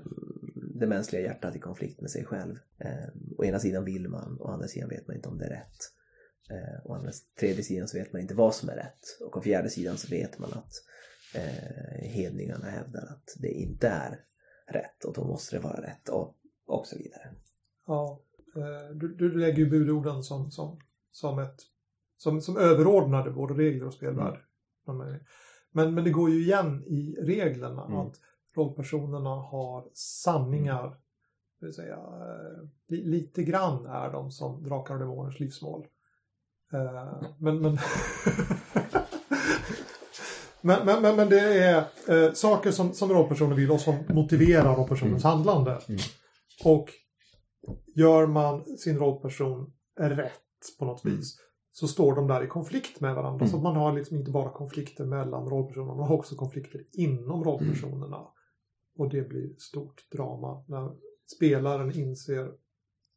[0.79, 2.55] det mänskliga hjärtat i konflikt med sig själv.
[2.77, 5.49] Eh, å ena sidan vill man, å andra sidan vet man inte om det är
[5.49, 5.77] rätt.
[6.49, 9.17] Eh, å andra tredje sidan så vet man inte vad som är rätt.
[9.25, 10.73] Och å fjärde sidan så vet man att
[11.35, 14.25] eh, hedningarna hävdar att det inte är
[14.67, 16.35] rätt och då måste det vara rätt och,
[16.67, 17.35] och så vidare.
[17.87, 18.21] Ja,
[18.55, 20.79] eh, du, du lägger ju budorden som, som,
[21.11, 21.59] som, ett,
[22.17, 24.39] som, som överordnade både regler och spelvärld.
[24.87, 25.19] Mm.
[25.71, 27.97] Men, men det går ju igen i reglerna mm.
[27.97, 28.15] att
[28.55, 30.85] rollpersonerna har sanningar.
[30.85, 30.97] Mm.
[31.59, 35.87] Det vill säga, eh, li, lite grann är de som Drakar och Demoners livsmål.
[36.73, 37.77] Eh, men, men
[40.61, 44.75] Men, men, men, men det är eh, saker som, som rollpersonen vill och som motiverar
[44.75, 45.33] rollpersonens mm.
[45.35, 45.71] handlande.
[45.71, 46.01] Mm.
[46.63, 46.89] Och
[47.95, 51.17] gör man sin rollperson rätt på något mm.
[51.17, 51.37] vis
[51.71, 53.47] så står de där i konflikt med varandra.
[53.47, 53.63] Så mm.
[53.63, 58.17] man har liksom inte bara konflikter mellan rollpersonerna, man har också konflikter inom rollpersonerna.
[58.17, 58.29] Mm.
[58.97, 60.91] Och det blir stort drama när
[61.35, 62.51] spelaren inser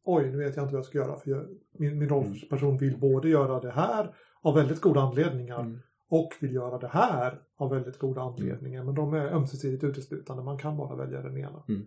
[0.05, 1.47] Oj, nu vet jag inte vad jag ska göra för jag,
[1.79, 5.81] min, min rollperson vill både göra det här av väldigt goda anledningar
[6.13, 8.85] och vill göra det här av väldigt goda anledningar.
[8.85, 10.43] Men de är ömsesidigt uteslutande.
[10.43, 11.65] Man kan bara välja den ena.
[11.69, 11.87] Mm.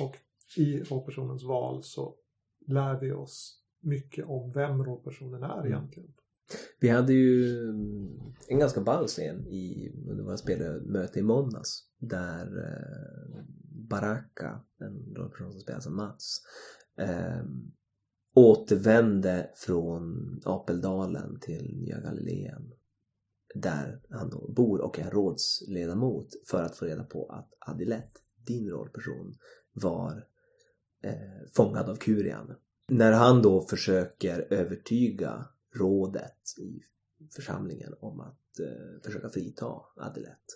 [0.00, 0.16] Och
[0.56, 2.14] i rollpersonens val så
[2.66, 5.66] lär vi oss mycket om vem rollpersonen är mm.
[5.66, 6.12] egentligen.
[6.80, 7.68] Vi hade ju
[8.48, 13.44] en ganska ball scen i, under våra spelmöte i måndags där eh,
[13.88, 16.40] Baraka, en rollperson som spelas av Mats,
[16.98, 17.44] eh,
[18.34, 22.72] återvände från Apeldalen till Nya Galileen
[23.54, 28.70] där han då bor och är rådsledamot för att få reda på att Adilette, din
[28.70, 29.34] rollperson,
[29.72, 30.26] var
[31.02, 32.54] eh, fångad av Kurian.
[32.88, 35.44] När han då försöker övertyga
[35.74, 36.82] rådet i
[37.30, 40.52] församlingen om att eh, försöka frita Adilette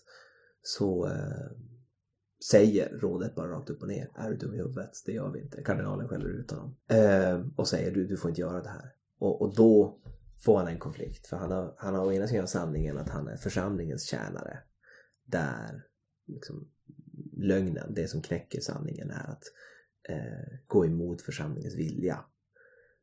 [0.63, 1.51] så eh,
[2.51, 4.91] säger rådet bara rakt upp och ner är du dum i huvudet?
[5.07, 5.63] Det gör vi inte.
[5.63, 8.95] Kardinalen skäller ut honom eh, och säger du, du får inte göra det här.
[9.19, 9.99] Och, och då
[10.39, 11.27] får han en konflikt.
[11.27, 14.59] För han har, han har å ena sidan sanningen att han är församlingens tjänare.
[15.25, 15.87] där
[16.27, 16.69] liksom,
[17.33, 19.43] lögnen, det som knäcker sanningen är att
[20.09, 22.25] eh, gå emot församlingens vilja.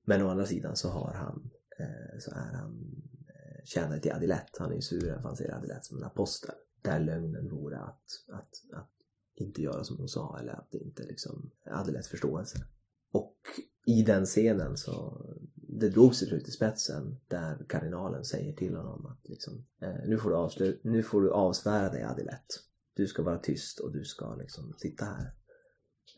[0.06, 4.58] Men å andra sidan så har han eh, så är han eh, tjänare till Adilett.
[4.58, 6.56] Han är ju sur för han ser Adilett som en apostel.
[6.82, 8.90] Där lögnen vore att, att, att
[9.36, 12.58] inte göra som hon sa eller att det inte liksom Adeletts förståelse.
[13.12, 13.38] Och
[13.86, 15.26] i den scenen så
[15.80, 20.18] det drog till slut i spetsen där kardinalen säger till honom att liksom, eh, nu,
[20.18, 22.48] får du avslu- nu får du avsvära dig Adilett.
[22.96, 25.34] Du ska vara tyst och du ska liksom sitta här.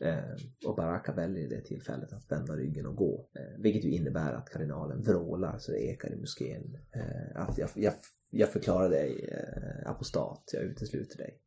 [0.00, 3.28] Eh, och Baraka väljer i det tillfället att vända ryggen och gå.
[3.34, 6.78] Eh, vilket ju innebär att kardinalen vrålar så det ekar i moskén.
[6.92, 7.94] Eh, att jag, jag,
[8.30, 11.40] jag förklarar dig eh, apostat, jag utesluter dig.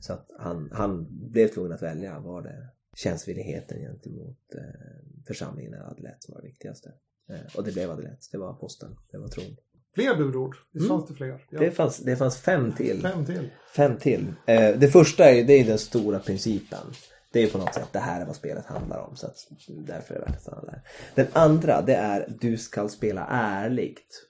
[0.00, 2.20] Så att han, han blev tvungen att välja.
[2.20, 6.92] Var det tjänstvilligheten gentemot eh, församlingen eller Adelett som var det viktigaste?
[7.30, 8.28] Eh, och det blev Adelett.
[8.32, 8.96] Det var aposteln.
[9.12, 9.56] Det var tron.
[9.94, 10.56] Fler budord.
[10.72, 10.98] Visst Mm.
[10.98, 11.46] fanns det fler?
[11.50, 11.58] Ja.
[11.58, 13.02] Det, fanns, det fanns fem till.
[13.02, 13.50] Fem till.
[13.76, 14.26] Fem till.
[14.46, 16.86] Eh, det första är, det är den stora principen.
[17.32, 19.16] Det är på något sätt det här är vad spelet handlar om.
[19.16, 19.26] Så
[19.68, 20.82] därför är det värt att stanna där.
[21.14, 24.28] Den andra det är du ska spela ärligt.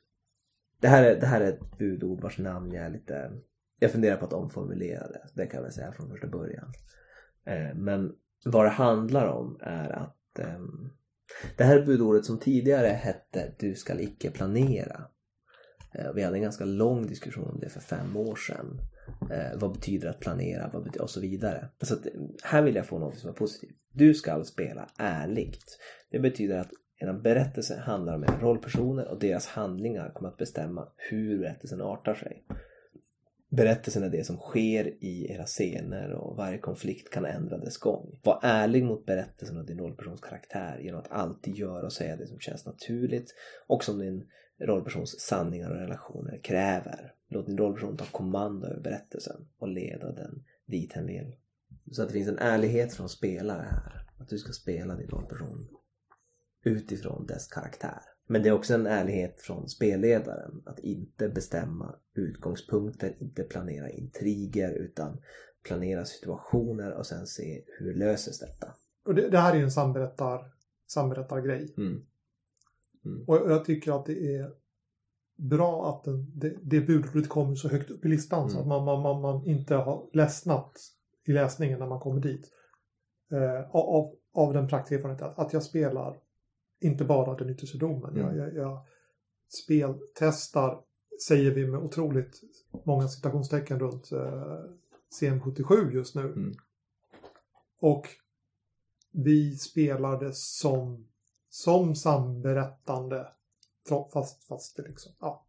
[0.81, 3.33] Det här är, det här är ett budord vars namn jag är lite...
[3.79, 5.29] Jag funderar på att omformulera det.
[5.35, 6.73] Det kan jag väl säga från första början.
[7.47, 8.13] Eh, men
[8.45, 10.89] vad det handlar om är att ehm,
[11.57, 15.05] det här budordet som tidigare hette du ska icke planera.
[15.95, 18.81] Eh, vi hade en ganska lång diskussion om det för fem år sedan.
[19.31, 21.69] Eh, vad betyder att planera vad betyder, och så vidare.
[21.83, 22.13] Så att, eh,
[22.43, 23.77] här vill jag få något som är positivt.
[23.93, 25.79] Du ska spela ärligt.
[26.11, 30.89] Det betyder att en berättelse handlar om era rollpersoner och deras handlingar kommer att bestämma
[30.97, 32.45] hur berättelsen artar sig.
[33.49, 38.21] Berättelsen är det som sker i era scener och varje konflikt kan ändra dess gång.
[38.25, 42.27] Var ärlig mot berättelsen och din rollpersons karaktär genom att alltid göra och säga det
[42.27, 43.35] som känns naturligt
[43.67, 44.29] och som din
[44.59, 47.15] rollpersons sanningar och relationer kräver.
[47.29, 51.33] Låt din rollperson ta kommando över berättelsen och leda den dit hen vill.
[51.93, 54.07] Så att det finns en ärlighet från spelare här.
[54.19, 55.69] Att du ska spela din rollperson
[56.65, 58.01] utifrån dess karaktär.
[58.27, 64.73] Men det är också en ärlighet från spelledaren att inte bestämma utgångspunkter, inte planera intriger
[64.73, 65.19] utan
[65.65, 68.75] planera situationer och sen se hur löses detta.
[69.05, 70.53] Och det, det här är ju en samberättar,
[70.87, 71.75] samberättargrej.
[71.77, 72.03] Mm.
[73.27, 74.51] Och jag tycker att det är
[75.37, 78.63] bra att den, det, det budordet kommer så högt upp i listan så Mm.
[78.63, 80.79] att man, man, man, man inte har ledsnat
[81.27, 82.51] i läsningen när man kommer dit.
[83.33, 86.19] Eh, av, av den praktiska erfarenheten att, att jag spelar
[86.81, 88.17] inte bara den yttersta domen.
[88.17, 88.37] Jag, Mm.
[88.39, 88.87] jag, jag
[89.65, 90.81] speltestar,
[91.29, 92.41] säger vi med otroligt
[92.85, 94.61] många citationstecken runt eh,
[95.21, 96.23] CM77 just nu.
[96.23, 96.53] Mm.
[97.81, 98.07] Och
[99.13, 101.09] vi spelade som,
[101.49, 103.27] som samberättande.
[104.13, 105.47] Fast, fast det liksom, ja.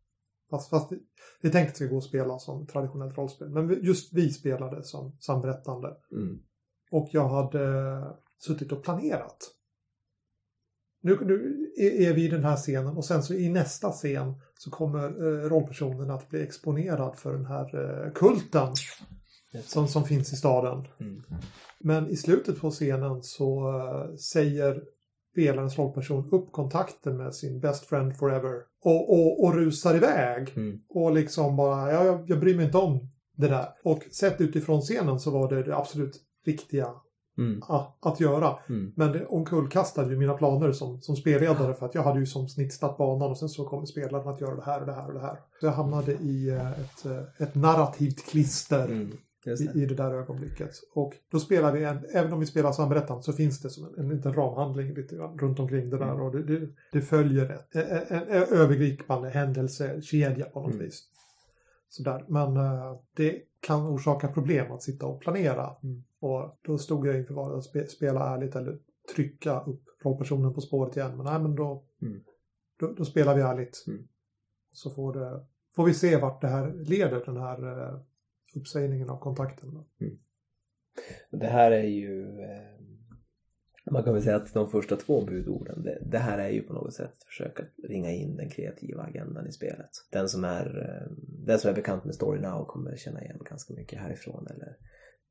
[0.50, 1.00] Fast, fast det,
[1.42, 3.50] det tänkte att vi gå att spela som traditionellt rollspel.
[3.50, 5.98] Men vi- just vi spelade som samberättande.
[6.12, 6.40] Mm.
[6.92, 8.04] Och jag hade
[8.38, 9.38] suttit och planerat.
[11.08, 14.72] Nu, nu är vi i den här scenen och sen så i nästa scen så
[14.72, 18.74] kommer eh, rollpersonen att bli exponerad för den här eh, kulten
[19.66, 20.88] som, som finns i staden.
[21.00, 21.24] Mm.
[21.80, 24.84] Men i slutet på scenen så eh, säger
[25.32, 30.54] spelarens rollperson upp kontakten med sin best friend forever och, och, och rusar iväg.
[30.56, 30.80] Mm.
[30.90, 33.68] Och liksom bara, ja, jag, jag bryr mig inte om det där.
[33.84, 36.88] Och sett utifrån scenen så var det det absolut riktiga
[37.38, 37.62] Mm.
[37.68, 38.56] att, att göra.
[38.70, 38.92] Mm.
[38.96, 42.48] Men det omkullkastade ju mina planer som, som spelledare för att jag hade ju som
[42.50, 45.14] snittat banan och sen så kommer spelaren att göra det här och det här och
[45.14, 45.40] det här.
[45.60, 49.12] Så jag hamnade i eh, ett, eh, ett narrativt klister Mm.
[49.76, 50.72] I, i det där ögonblicket.
[50.94, 54.00] Och då spelar vi, en, även om vi spelar samberättande så finns det som en,
[54.00, 56.22] en liten ramhandling lite grann runt omkring det där Mm.
[56.22, 60.86] och det, det, det följer en, en, en övergripande händelsekedja på något Mm.
[60.86, 61.04] vis.
[61.90, 62.26] Sådär.
[62.28, 65.76] Men eh, det kan orsaka problem att sitta och planera.
[65.84, 66.04] Mm.
[66.20, 68.80] Och då stod jag inför valet att spe, spela ärligt eller
[69.16, 71.18] trycka upp rollpersonen på spåret igen.
[71.18, 72.24] Men nej, men då, Mm.
[72.80, 73.84] då, då spelar vi ärligt.
[73.88, 74.08] Mm.
[74.72, 78.00] Så får, det, får vi se vart det här leder, den här eh,
[78.56, 79.74] uppsägningen av kontakten.
[79.74, 79.86] Då.
[81.32, 82.77] Det här är ju eh,
[83.92, 86.74] man kan väl säga att de första två budorden det, det här är ju på
[86.74, 89.90] något sätt försök att ringa in den kreativa agendan i spelet.
[90.12, 91.12] Den som är, eh,
[91.46, 94.78] den som är bekant med Story Now kommer känna igen ganska mycket härifrån eller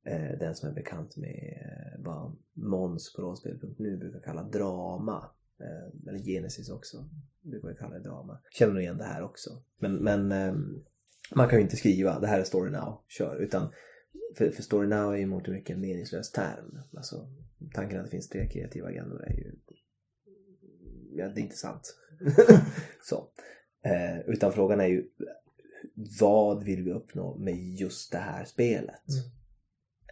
[0.05, 5.31] eh, den som är bekant med eh, vad Måns på rollspel.nu brukar kalla drama
[5.61, 7.09] eh, eller Genesis också
[7.41, 8.39] brukar vi kalla det drama.
[8.51, 9.51] Känner nog igen det här också.
[9.79, 10.55] Men, men eh,
[11.35, 13.69] man kan ju inte skriva det här är Story Now, kör utan
[14.37, 16.79] för, för Story Now är ju mot mycket en meningslös term.
[16.97, 17.29] Alltså,
[17.75, 19.55] tanken att det finns tre kreativa agendor är ju...
[21.13, 21.97] Ja, det är inte sant.
[23.03, 23.29] så.
[23.85, 25.09] Eh, utan frågan är ju
[26.21, 29.03] vad vill vi uppnå med just det här spelet?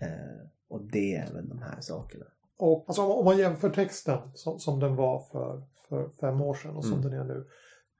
[0.03, 0.13] Mm.
[0.13, 2.25] Eh, och det är väl de här sakerna.
[2.57, 6.77] Och alltså, om man jämför texten som, som den var för, för fem år sedan
[6.77, 7.11] och som Mm.
[7.11, 7.47] den är nu.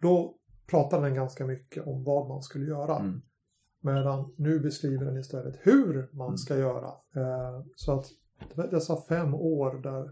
[0.01, 0.37] Då
[0.67, 2.99] pratar den ganska mycket om vad man skulle göra.
[2.99, 3.23] Mm.
[3.81, 6.37] Medan nu beskriver den istället hur man Mm.
[6.39, 6.89] ska göra.
[7.17, 8.07] Eh, så att
[8.71, 10.11] dessa fem år där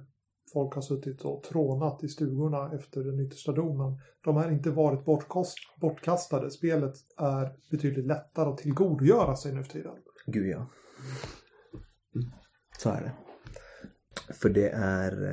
[0.53, 3.99] folk har suttit och trånat i stugorna efter den yttersta domen.
[4.25, 6.51] De har inte varit bortkost, bortkastade.
[6.51, 9.93] Spelet är betydligt lättare att tillgodogöra sig nu för tiden.
[10.27, 10.67] Gud ja.
[12.79, 13.13] Så är det.
[14.35, 15.25] För det är...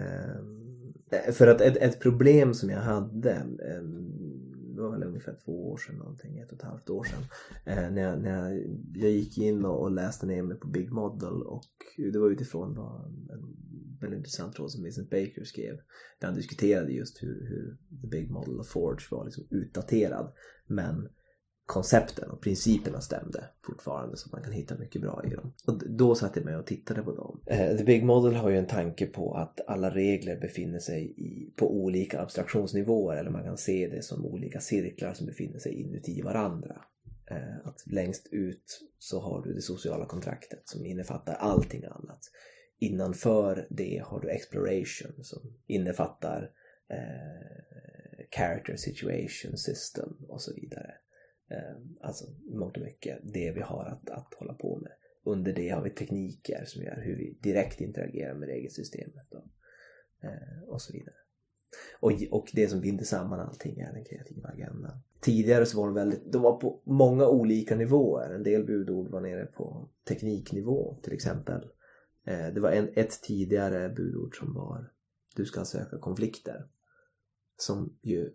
[1.11, 3.83] Eh, för att ett, ett problem som jag hade eh,
[4.79, 7.23] det var väl ungefär två år sedan någonting, ett och ett halvt år sedan.
[7.65, 8.65] Eh, när jag, när jag,
[8.95, 12.75] jag gick in och, och läste ner mig på Big Model och det var utifrån
[12.75, 13.55] vad en
[14.01, 15.75] väldigt intressant tråd som Vincent Baker skrev.
[16.19, 20.33] Där han diskuterade just hur, hur The Big Model of Forge var liksom utdaterad.
[20.67, 21.09] Men
[21.69, 25.53] koncepten och principerna stämde fortfarande så man kan hitta mycket bra i dem.
[25.65, 27.41] Och då satt jag med och tittade på dem.
[27.45, 31.53] Eh, The Big Model har ju en tanke på att alla regler befinner sig i,
[31.55, 36.21] på olika abstraktionsnivåer eller man kan se det som olika cirklar som befinner sig inuti
[36.21, 36.81] varandra.
[37.31, 42.21] Eh, att längst ut så har du det sociala kontraktet som innefattar allting annat.
[42.79, 46.51] Innanför det har du exploration som innefattar
[46.89, 50.93] eh, character situation system och så vidare.
[51.51, 54.91] Eh, alltså i mångt och mycket det vi har att, att hålla på med.
[55.23, 59.47] Under det har vi tekniker som gör hur vi direkt interagerar med regelsystemet och,
[60.23, 61.15] eh, och så vidare.
[61.99, 64.99] Och, och det som binder samman allting är den kreativa agendan.
[65.19, 68.33] Tidigare så var de väldigt, de var på många olika nivåer.
[68.33, 71.61] En del budord var nere på tekniknivå till exempel.
[72.25, 74.91] Eh, det var en, ett tidigare budord som var
[75.35, 76.67] du ska söka konflikter.
[77.57, 78.33] Som ju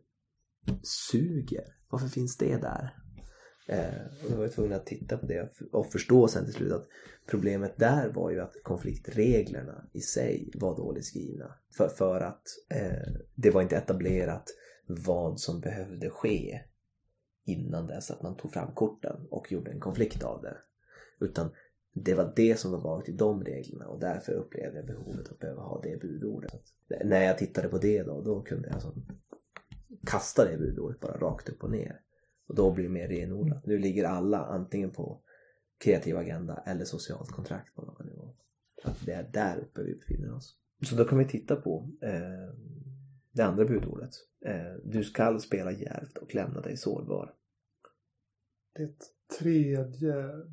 [0.83, 1.65] suger.
[1.89, 3.04] Varför finns det där?
[3.67, 6.73] Eh, och då var jag tvungen att titta på det och förstå sen till slut
[6.73, 6.87] att
[7.27, 11.55] problemet där var ju att konfliktreglerna i sig var dåligt skrivna.
[11.77, 14.51] För, för att eh, det var inte etablerat
[14.87, 16.61] vad som behövde ske
[17.45, 20.57] innan dess att man tog fram korten och gjorde en konflikt av det.
[21.21, 21.51] Utan
[21.93, 25.39] det var det som var varit i de reglerna och därför upplevde jag behovet att
[25.39, 26.63] behöva ha det budordet.
[27.05, 28.95] När jag tittade på det då, då kunde jag alltså
[30.07, 32.01] kasta det budordet bara rakt upp och ner.
[32.47, 33.67] Och då blir det mer renodlat.
[33.67, 35.21] Nu ligger alla antingen på
[35.85, 38.35] kreativ agenda eller socialt kontrakt på någon nivå.
[38.85, 40.57] Att det är där uppe vi befinner oss.
[40.83, 42.55] Så då kan vi titta på eh,
[43.33, 44.11] det andra budordet.
[44.47, 47.35] Eh, du skall spela djärvt och lämna dig sårbar.
[48.77, 48.95] Det
[49.39, 49.85] tredje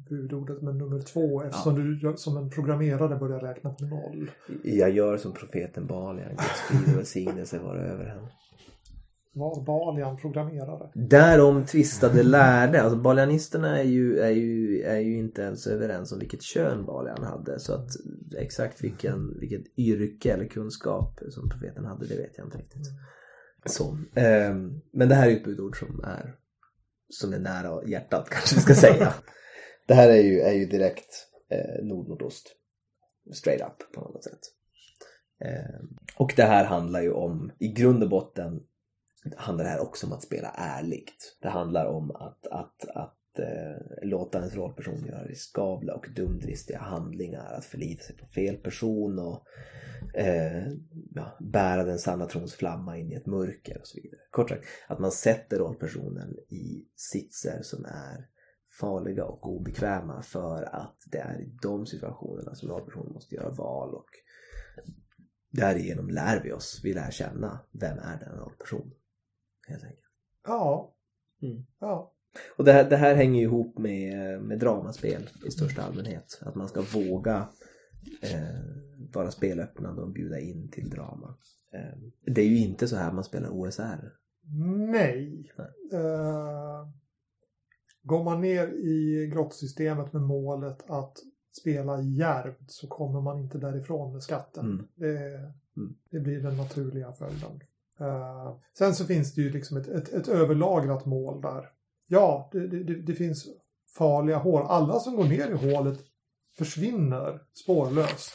[0.09, 4.31] budordet med nummer två eftersom du som en programmerare börjar räkna på noll.
[4.63, 8.31] Jag gör som profeten Balian, Guds frid och välsignelse vara över henne.
[9.34, 10.91] Var Balian programmerare?
[10.93, 12.82] Därom tvistade lärde.
[12.82, 17.23] Alltså balianisterna är ju, är, ju, är ju inte ens överens om vilket kön Balian
[17.23, 17.59] hade.
[17.59, 17.89] Så att
[18.38, 22.88] exakt vilken, vilket yrke eller kunskap som profeten hade, det vet jag inte riktigt.
[23.65, 26.36] Så, ehm, men det här är ju ett budord som är,
[27.09, 29.13] som är nära hjärtat kanske vi ska säga.
[29.88, 32.55] det här är ju, är ju direkt eh, nord-nordost.
[33.34, 34.39] Straight up på något sätt.
[35.39, 38.63] Ehm, och det här handlar ju om, i grund och botten
[39.38, 41.38] handlar det här också om att spela ärligt.
[41.41, 47.53] Det handlar om att, att, att eh, låta ens rollperson göra riskabla och dumdristiga handlingar.
[47.53, 49.45] Att förlita sig på fel person och
[50.13, 50.67] eh,
[51.15, 54.22] ja, bära den sanna trons flamma in i ett mörker och så vidare.
[54.32, 58.28] Kort sagt, att man sätter rollpersonen i sitser som är
[58.80, 63.95] farliga och obekväma för att det är i de situationerna som rollpersonen måste göra val
[63.95, 64.09] och
[65.49, 68.93] därigenom lär vi oss, vi lär känna vem är den rollpersonen
[69.72, 70.05] helt enkelt.
[70.47, 70.93] Ja.
[71.41, 71.65] Mm.
[71.80, 72.13] Ja.
[72.57, 76.39] Och det här, det här hänger ihop med, med dramaspel i största allmänhet.
[76.41, 77.49] Att man ska våga
[78.22, 78.59] eh,
[79.13, 81.38] vara spelöppnande och bjuda in till drama.
[81.74, 84.13] Eh, det är ju inte så här man spelar OSR.
[84.91, 85.51] Nej.
[85.57, 86.01] Nej.
[86.01, 86.88] Eh,
[88.03, 91.17] går man ner i grottsystemet med målet att
[91.61, 94.65] spela djärvt så kommer man inte därifrån med skatten.
[94.65, 94.88] Mm.
[94.95, 95.95] Det, Mm.
[96.09, 97.59] det blir den naturliga följden.
[98.02, 101.66] Eh, sen så finns det ju liksom ett, ett, ett överlagrat mål där.
[102.08, 103.45] Ja, det, det, det- finns
[103.97, 104.66] farliga hål.
[104.68, 105.99] Alla som går ner i hålet
[106.58, 108.34] försvinner spårlöst.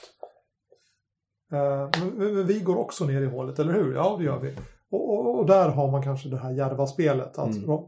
[1.52, 3.94] Eh, men, men vi går också ner i hålet, eller hur?
[3.94, 4.56] Ja, det gör vi.
[4.90, 7.38] Och, och, och där har man kanske det här djärva spelet.
[7.38, 7.80] Att Mm.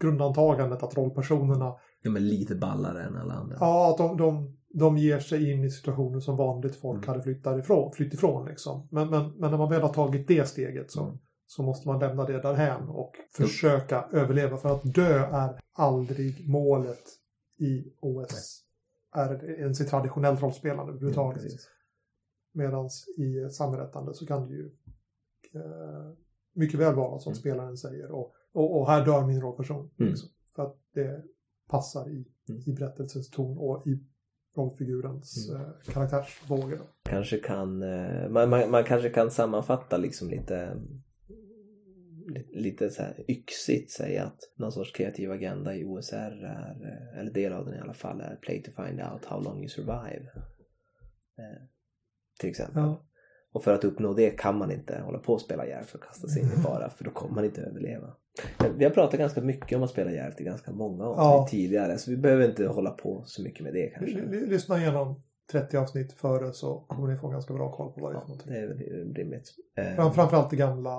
[0.00, 3.56] grundantagandet att rollpersonerna, Ja, men lite ballare än alla andra.
[3.60, 7.08] ja, att de, de, de ger sig in i situationer som vanligt folk Mm.
[7.08, 8.46] hade flytt, därifrån, flytt ifrån.
[8.48, 8.88] Liksom.
[8.90, 11.18] Men, men, men när man väl har tagit det steget så, Mm.
[11.46, 14.56] så måste man lämna det därhän och försöka överleva.
[14.56, 17.04] För att dö är aldrig målet
[17.58, 18.64] i OS.
[19.14, 21.42] Är ens i traditionellt rollspelande överhuvudtaget.
[21.42, 21.56] Mm.
[22.52, 24.66] Medan i samberättande så kan det ju
[25.54, 26.12] eh,
[26.54, 27.40] mycket väl vara som Mm.
[27.40, 28.10] spelaren säger.
[28.10, 29.90] Och, och, och här dör min rollperson.
[29.98, 30.10] Mm.
[30.10, 31.22] Liksom, för att det
[31.68, 32.62] passar i, Mm.
[32.66, 33.98] i berättelsens ton och i
[34.56, 35.62] rollfigurens Mm.
[35.62, 36.78] eh, karaktärsvågor.
[37.02, 40.76] kanske kan eh, man, man, man kanske kan sammanfatta liksom lite
[42.28, 46.76] li- lite så här yxigt säga att någon sorts kreativ agenda i OSR är,
[47.12, 49.58] eh, eller del av den i alla fall, är play to find out how long
[49.58, 50.30] you survive.
[51.38, 51.62] Eh,
[52.40, 52.82] till exempel.
[52.82, 53.04] Ja.
[53.52, 56.28] Och för att uppnå det kan man inte hålla på och spela Järvt och kasta
[56.28, 58.16] sig in i fara för då kommer man inte överleva.
[58.76, 61.46] Vi har pratat ganska mycket om att spela Järvt i ganska många avsnitt Ja.
[61.50, 64.18] tidigare så vi behöver inte hålla på så mycket med det kanske.
[64.18, 65.22] l- Lyssna igenom
[65.52, 68.28] 30 avsnitt före så kommer ni få ganska bra koll på vad det är för
[68.28, 68.52] någonting.
[68.52, 69.54] det är väl rimligt.
[69.96, 70.90] Fram, framförallt det gamla,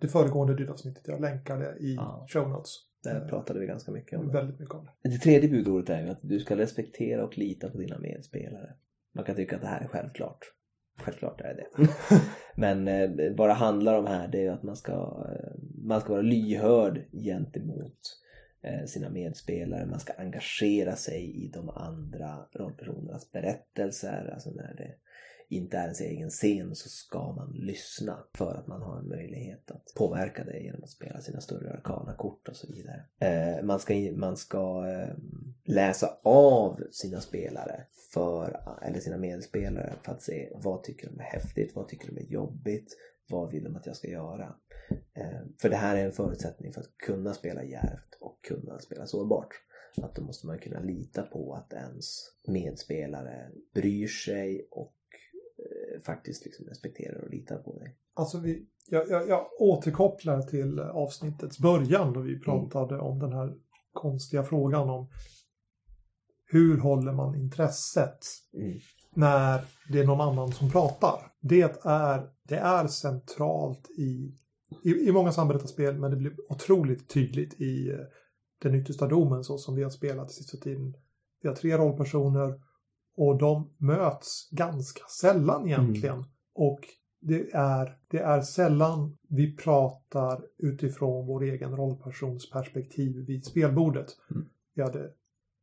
[0.00, 1.02] det föregående dydavsnittet.
[1.08, 2.26] Jag länkar det i Ja.
[2.28, 2.70] show notes.
[3.04, 4.32] Där pratade vi ganska mycket om det.
[4.32, 5.08] Väldigt mycket om det.
[5.10, 8.74] Det tredje budordet är ju att du ska respektera och lita på dina medspelare.
[9.14, 10.38] Man kan tycka att det här är självklart.
[10.98, 11.88] Självklart är det.
[12.54, 15.52] Men eh, vad det handlar om här det är ju att man ska, eh,
[15.84, 17.98] man ska vara lyhörd gentemot
[18.62, 19.86] eh, sina medspelare.
[19.86, 24.30] Man ska engagera sig i de andra rollpersonernas berättelser.
[24.34, 24.94] Alltså när det
[25.48, 29.70] inte är ens egen scen så ska man lyssna för att man har en möjlighet
[29.70, 33.04] att påverka det genom att spela sina större arkana kort och så vidare.
[33.18, 35.16] Eh, man ska, man ska eh,
[35.64, 41.24] läsa av sina spelare för, eller sina medspelare för att se vad tycker de är
[41.24, 42.96] häftigt, vad tycker de är jobbigt,
[43.28, 44.54] vad vill de att jag ska göra.
[45.14, 49.06] Eh, för det här är en förutsättning för att kunna spela djärvt och kunna spela
[49.06, 49.54] sårbart.
[50.02, 54.94] Att då måste man kunna lita på att ens medspelare bryr sig och
[56.00, 57.96] faktiskt liksom respekterar och litar på dig.
[58.14, 62.32] Alltså vi, jag, jag, jag återkopplar till avsnittets början då Mm.
[62.32, 63.54] vi pratade om den här
[63.92, 65.08] konstiga frågan om
[66.50, 68.18] hur håller man intresset
[68.54, 68.78] Mm.
[69.14, 71.32] när det är någon annan som pratar.
[71.40, 74.34] Det är, det är centralt i,
[74.84, 77.98] i, i många samberättarspel men det blir otroligt tydligt i eh,
[78.62, 80.94] den yttersta domen så som vi har spelat sista tiden.
[81.42, 82.60] Vi har tre rollpersoner
[83.18, 86.24] och de möts ganska sällan egentligen.
[86.54, 86.80] Och
[87.20, 94.06] det är, det är sällan vi pratar utifrån vår egen rollpersons perspektiv vid spelbordet.
[94.30, 94.48] Mm.
[94.74, 95.10] Vi hade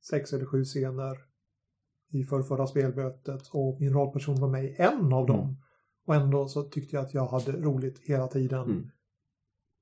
[0.09, 1.17] sex eller sju scener
[2.11, 5.39] i förrförra spelmötet och min rollperson var med i en av dem.
[5.39, 5.55] Mm.
[6.05, 8.63] Och ändå så tyckte jag att jag hade roligt hela tiden.
[8.63, 8.89] Mm.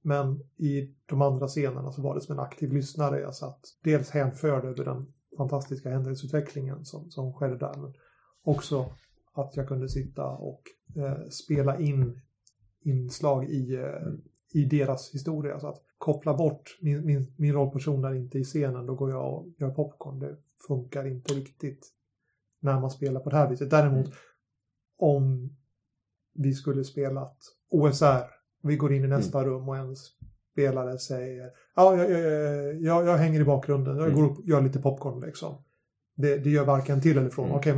[0.02, 3.20] Men i de andra scenerna så var det som en aktiv lyssnare.
[3.20, 7.74] Jag satt dels hänförd över den fantastiska händelseutvecklingen som, som skedde där.
[7.78, 7.94] Men
[8.44, 8.94] också
[9.34, 10.62] att jag kunde sitta och
[10.96, 12.22] eh, spela in
[12.82, 15.60] inslag i, eh, i deras historia.
[15.60, 19.34] Så att koppla bort min, min, min rollperson där inte i scenen, då går jag
[19.34, 20.20] och gör popcorn.
[20.20, 21.94] Det funkar inte riktigt
[22.60, 23.70] när man spelar på det här viset.
[23.70, 24.10] Däremot
[24.98, 25.56] om
[26.34, 27.38] vi skulle spelat
[27.70, 28.24] OSR,
[28.64, 29.96] vi går in i nästa rum och en
[30.54, 32.12] spelare säger ja, jag,
[32.82, 34.20] jag, jag, hänger i bakgrunden, jag Mm.
[34.20, 35.56] går upp och gör lite popcorn liksom.
[36.16, 37.46] Det, det gör varken till eller från.
[37.46, 37.58] Mm.
[37.58, 37.74] Okej,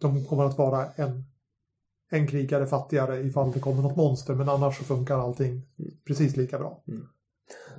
[0.00, 1.24] de kommer att vara en,
[2.10, 5.90] en krigare fattigare ifall det kommer något monster, men annars så funkar allting Mm.
[6.06, 6.84] precis lika bra.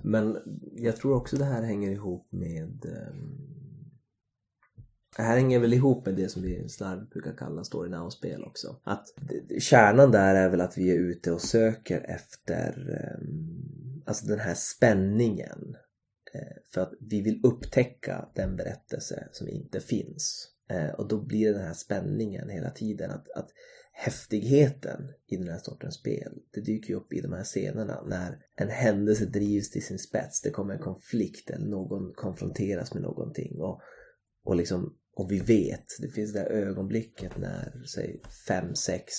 [0.01, 0.37] Men
[0.75, 3.45] jag tror också det här hänger ihop med ehm,
[5.17, 8.75] det här hänger väl ihop med det som vi slarvigt brukar kalla story now-spel också.
[8.83, 9.05] Att
[9.59, 13.78] kärnan där är väl att vi är ute och söker efter ehm,
[14.10, 15.76] alltså den här spänningen.
[16.34, 20.47] Eh, för att vi vill upptäcka den berättelse som inte finns.
[20.70, 23.12] Eh, och då blir det den här spänningen hela tiden.
[23.12, 23.49] Att, att
[23.91, 28.45] häftigheten i den här sortens spel, det dyker ju upp i de här scenerna när
[28.55, 30.41] en händelse drivs till sin spets.
[30.41, 33.62] Det kommer en konflikt eller någon konfronteras med någonting.
[33.62, 33.82] Och,
[34.43, 39.14] och liksom, och vi vet, det finns det där ögonblicket när, säg, fem, sex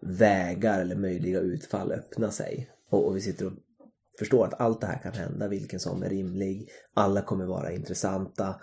[0.00, 2.70] vägar eller möjliga utfall öppnar sig.
[2.88, 3.52] Och, och vi sitter och
[4.18, 6.68] förstår att allt det här kan hända, vilken som är rimlig.
[6.94, 8.60] Alla kommer vara intressanta.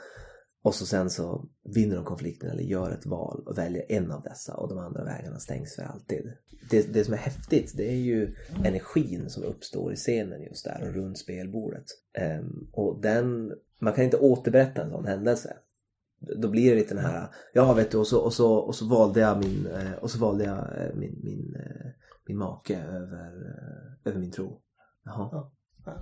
[0.63, 1.45] Och så sen så
[1.75, 5.03] vinner de konflikten eller gör ett val och väljer en av dessa och de andra
[5.03, 6.33] vägarna stängs för alltid.
[6.69, 8.35] Det, det som är häftigt det är ju
[8.65, 11.85] energin som uppstår i scenen just där och runt spelbordet.
[12.39, 15.57] Um, och den, man kan inte återberätta en sån händelse.
[16.37, 18.85] Då blir det lite den här, ja vet du och så, och så, och så
[18.85, 21.91] valde jag min, eh, och så valde jag eh, min, min, eh,
[22.25, 23.31] min make över,
[24.05, 24.62] över min tro.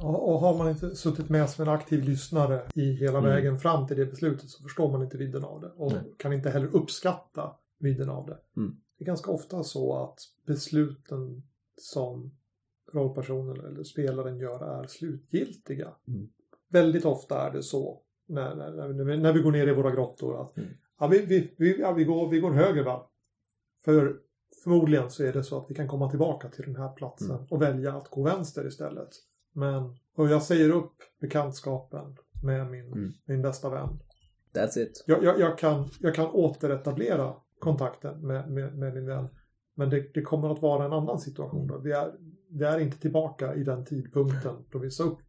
[0.01, 3.29] Och, och har man inte suttit med som en aktiv lyssnare i hela Mm.
[3.29, 5.71] vägen fram till det beslutet så förstår man inte vidden av det.
[5.75, 6.01] Och Nej.
[6.17, 8.37] kan inte heller uppskatta vidden av det.
[8.57, 8.77] Mm.
[8.97, 11.43] Det är ganska ofta så att besluten
[11.77, 12.31] som
[12.93, 15.89] rollpersonen eller spelaren gör är slutgiltiga.
[16.07, 16.29] Mm.
[16.69, 19.91] Väldigt ofta är det så när, när, när, vi, när vi går ner i våra
[19.91, 20.69] grottor att Mm.
[20.99, 23.07] ja, vi, vi, vi, ja, vi, går, vi går höger va.
[23.85, 24.19] För
[24.63, 27.45] förmodligen så är det så att vi kan komma tillbaka till den här platsen Mm.
[27.49, 29.09] och välja att gå vänster istället.
[29.53, 33.11] Men och jag säger upp bekantskapen med min, Mm.
[33.25, 33.99] min bästa vän.
[34.53, 35.03] That's it.
[35.07, 39.27] Jag, jag, jag, kan, jag kan återetablera kontakten med, med, med min vän.
[39.75, 41.67] Men det, det kommer att vara en annan situation.
[41.67, 41.77] Då.
[41.77, 42.11] Vi, är,
[42.49, 45.19] vi är inte tillbaka i den tidpunkten då vi sa upp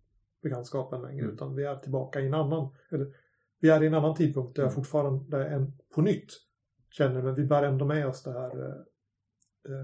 [0.43, 1.23] bekantskapen längre.
[1.23, 1.35] Mm.
[1.35, 3.07] Utan vi är tillbaka i en annan, eller
[3.61, 4.75] vi är i en annan tidpunkt där jag Mm.
[4.85, 6.29] fortfarande en, på nytt
[6.91, 8.75] känner, men vi bär ändå med oss det här eh,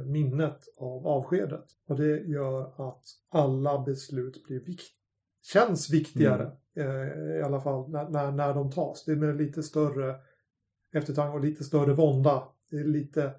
[0.07, 1.65] minnet av avskedet.
[1.89, 4.93] Och det gör att alla beslut blir vikt,
[5.43, 6.53] känns viktigare.
[6.77, 9.05] Eh, I alla fall när, när, när de tas.
[9.05, 10.17] Det är med lite större
[10.93, 12.43] eftertanke och lite större vånda.
[12.71, 13.35] Det är lite,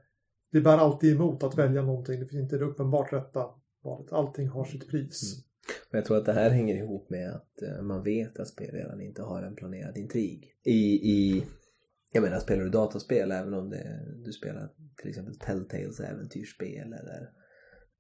[0.52, 2.20] det bär alltid emot att välja någonting.
[2.20, 3.46] Det finns inte det uppenbart rätta
[3.84, 4.14] valet.
[4.14, 5.34] Allting har sitt pris.
[5.34, 5.44] Mm.
[5.92, 9.02] Men jag tror att det här hänger ihop med att eh, man vet att spelledaren
[9.02, 10.54] inte har en planerad intrig.
[10.64, 11.46] I, i
[12.12, 17.32] jag menar, spelar du dataspel, även om det, du spelar till exempel Telltales äventyrsspel eller,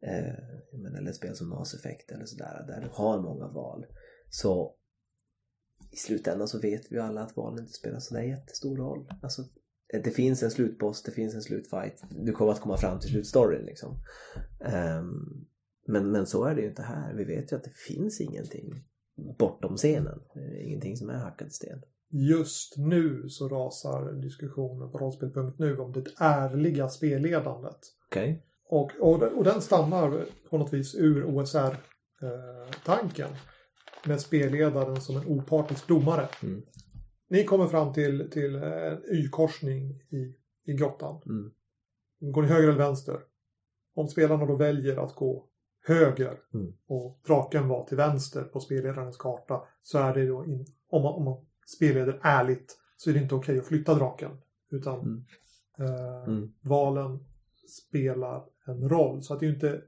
[0.02, 3.86] eh, menar, eller spel som Mass Effect eller sådär, där du har många val.
[4.30, 4.76] Så
[5.92, 9.10] i slutändan så vet vi ju alla att valen inte spelar sådär jättestor roll.
[9.22, 9.42] Alltså,
[9.94, 12.04] eh, det finns en slutboss, det finns en slutfight.
[12.10, 13.96] Du kommer att komma fram till slutstoryn liksom.
[15.00, 15.48] Um,
[15.88, 17.14] men, men så är det ju inte här.
[17.14, 18.84] Vi vet ju att det finns ingenting
[19.38, 20.20] bortom scenen.
[20.62, 21.82] Ingenting som är hackad i sten.
[22.12, 27.80] Just nu så rasar diskussionen på rollspel.nu om det ärliga spelledandet.
[28.10, 28.46] Okej.
[28.66, 33.30] Och, och, och den stammar på något vis ur OSR-tanken.
[34.06, 36.28] Med spelledaren som en opartisk domare.
[36.44, 36.62] Mm.
[37.30, 40.36] Ni kommer fram till, till en Y-korsning i,
[40.66, 41.22] i grottan.
[41.26, 41.52] Mm.
[42.34, 43.20] Går ni höger eller vänster?
[43.96, 45.46] Om spelarna då väljer att gå
[45.88, 46.74] höger Mm.
[46.88, 51.14] och draken var till vänster på spelledarens karta så är det då, in, om, man,
[51.14, 51.46] om man
[51.76, 54.32] spelleder ärligt, så är det inte okej att flytta draken.
[54.72, 55.24] Utan Mm.
[55.78, 56.52] eh, Mm.
[56.62, 57.20] valen
[57.68, 59.24] spelar en roll.
[59.24, 59.82] Så att det är ju inte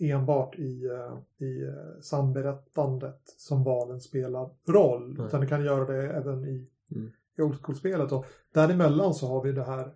[0.00, 5.14] enbart i, eh, i eh, samberättandet som valen spelar roll.
[5.18, 5.26] Nej.
[5.26, 7.10] Utan det kan göra det även i, Mm.
[7.38, 8.12] i old school-spelet.
[8.12, 8.24] Och
[8.54, 9.92] däremellan så har vi det här,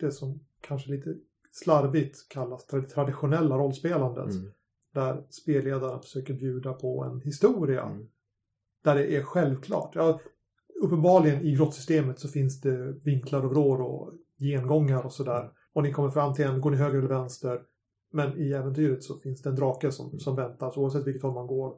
[0.00, 1.14] det som kanske lite
[1.50, 4.30] slarvigt kallas det traditionella rollspelandet.
[4.34, 4.50] Mm.
[4.94, 7.82] Där spelledaren försöker bjuda på en historia.
[7.82, 8.08] Mm.
[8.82, 9.94] Där det är självklart.
[9.94, 10.20] Ja,
[10.82, 15.50] uppenbarligen i grottsystemet så finns det vinklar och vrår och gengångar och sådär.
[15.72, 17.60] Och ni kommer fram till en, går ni höger eller vänster?
[18.12, 20.70] Men i äventyret så finns det en drake som, som väntar.
[20.70, 21.74] Så oavsett vilket håll man går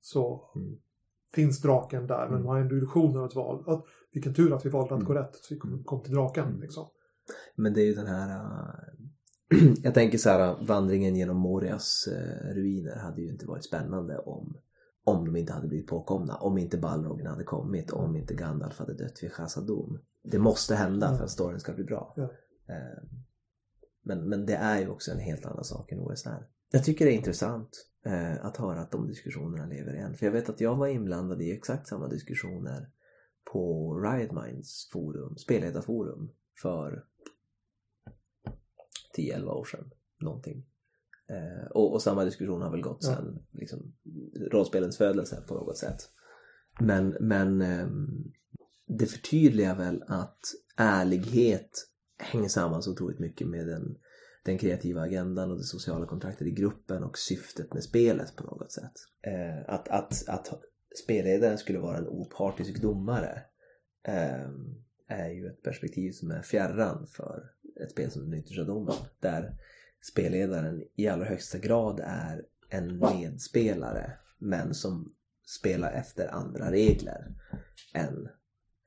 [0.00, 0.76] så Mm.
[1.34, 2.24] finns draken där.
[2.24, 2.42] Men Mm.
[2.42, 3.64] man har ändå illusionen av ett val.
[3.66, 5.06] Att, vilken tur att vi valde att Mm.
[5.06, 5.34] gå rätt.
[5.34, 6.48] Så vi kom, kom till draken.
[6.48, 6.60] Mm.
[6.60, 6.86] Liksom.
[7.54, 8.30] Men det är ju den här...
[8.30, 14.18] äh, jag tänker så här, vandringen genom Morias äh, ruiner hade ju inte varit spännande
[14.18, 14.56] om,
[15.04, 16.36] om de inte hade blivit påkomna.
[16.36, 19.98] Om inte Balrogen hade kommit, om inte Gandalf hade dött vid Chazad-dûm.
[20.22, 21.16] Det måste hända Ja.
[21.16, 22.12] för att storyn ska bli bra.
[22.16, 22.22] Ja.
[22.74, 23.02] Eh,
[24.02, 26.48] Men, men det är ju också en helt annan sak än OSR.
[26.70, 30.14] Jag tycker det är intressant eh, att höra att de diskussionerna lever än.
[30.14, 32.90] För jag vet att jag var inblandad i exakt samma diskussioner
[33.52, 36.30] på Riot Minds forum, spelledarforum,
[36.62, 37.04] för
[39.16, 39.90] 10-11 år sedan.
[40.20, 40.66] Någonting.
[41.30, 43.08] Eh, och, och samma diskussion har väl gått Ja.
[43.08, 43.94] sedan liksom,
[44.50, 46.10] rollspelens födelse på något sätt.
[46.80, 48.32] Men, men ehm,
[48.86, 50.40] det förtydligar väl att
[50.76, 51.70] ärlighet
[52.18, 53.96] hänger samman så otroligt mycket med den,
[54.44, 58.72] den kreativa agendan och det sociala kontraktet i gruppen och syftet med spelet på något
[58.72, 58.92] sätt.
[59.26, 60.48] Eh, att, att, att
[61.04, 63.42] spelledaren skulle vara en opartisk domare
[64.08, 64.48] eh,
[65.08, 67.50] är ju ett perspektiv som är fjärran för
[67.84, 68.94] ett spel som den yttersta domen.
[69.20, 69.58] Där
[70.04, 75.14] spelledaren i allra högsta grad är en medspelare men som
[75.46, 77.34] spelar efter andra regler
[77.94, 78.28] än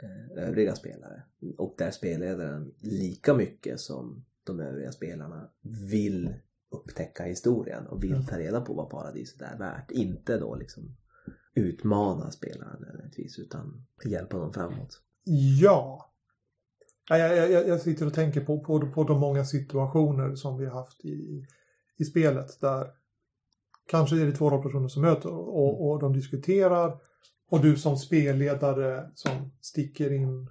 [0.03, 1.23] eh, övriga spelare.
[1.57, 5.49] Och där spelledaren lika mycket som de övriga spelarna
[5.89, 6.33] vill
[6.71, 9.91] upptäcka historien och vill ta reda på vad paradiset är värt.
[9.91, 10.95] Inte då liksom
[11.53, 15.01] utmana spelaren nödvändigtvis utan hjälpa dem framåt.
[15.61, 16.06] Ja.
[17.09, 20.65] Ja, Jag, jag, jag sitter och tänker på, på, på de många situationer som vi
[20.65, 21.45] har haft i,
[21.97, 22.87] i spelet där
[23.87, 26.97] kanske är det två rollpersoner som möter och, och de diskuterar
[27.49, 30.49] och du som spelledare som sticker in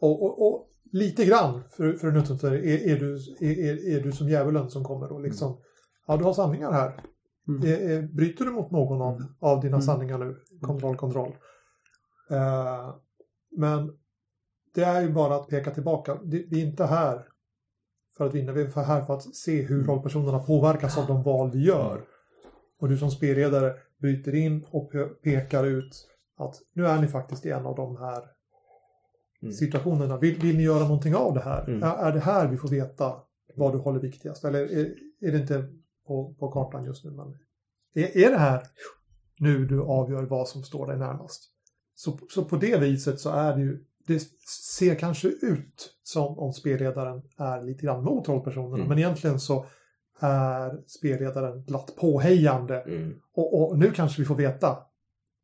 [0.00, 4.12] och, och, och lite grann för, för en utsatt är, är, du, är, är du
[4.12, 5.60] som djävulen som kommer och liksom
[6.06, 7.00] ja du har sanningar här.
[7.48, 7.62] Mm.
[7.62, 9.82] Är, är, bryter du mot någon av, av dina Mm.
[9.82, 10.36] sanningar nu?
[10.60, 11.36] Kontroll, kontroll.
[12.30, 12.94] Eh,
[13.56, 13.92] men
[14.74, 16.18] det är ju bara att peka tillbaka.
[16.24, 17.28] Vi är inte här
[18.16, 19.86] för att vinna, vi är här för att se hur Mm.
[19.86, 22.00] rollpersonerna påverkas av de val vi gör.
[22.80, 27.46] och du som spelledare bryter in och pe- pekar ut att nu är ni faktiskt
[27.46, 28.22] i en av de här
[29.42, 29.52] Mm.
[29.54, 30.16] situationerna.
[30.18, 31.68] Vill, vill ni göra någonting av det här?
[31.68, 31.82] Mm.
[31.82, 33.14] Är, är det här vi får veta
[33.54, 34.44] vad du håller viktigast?
[34.44, 35.68] Eller är, är det inte
[36.06, 37.10] på, på kartan just nu?
[37.10, 37.38] Men
[37.94, 38.62] är, är det här
[39.38, 41.42] nu du avgör vad som står dig närmast?
[41.94, 44.22] Så, så på det viset så är det ju, det
[44.74, 48.76] ser kanske ut som om spelledaren är lite grann mot rollpersonerna.
[48.76, 48.88] Mm.
[48.88, 49.66] Men egentligen så
[50.20, 52.80] är spelledaren glatt påhejande.
[52.80, 53.20] Mm.
[53.34, 54.78] Och, och nu kanske vi får veta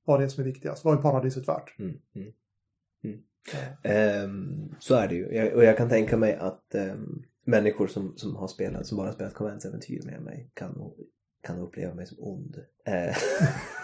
[0.05, 0.85] vad det är som är viktigast.
[0.85, 1.79] Vad är paradiset värt?
[1.79, 2.33] Mm.
[3.83, 5.35] Ehm, så är det ju.
[5.35, 9.13] Jag, och jag kan tänka mig att ehm, människor som, som har spelat, som bara
[9.13, 10.93] spelat konventsäventyr med mig kan,
[11.43, 12.57] kan uppleva mig som ond.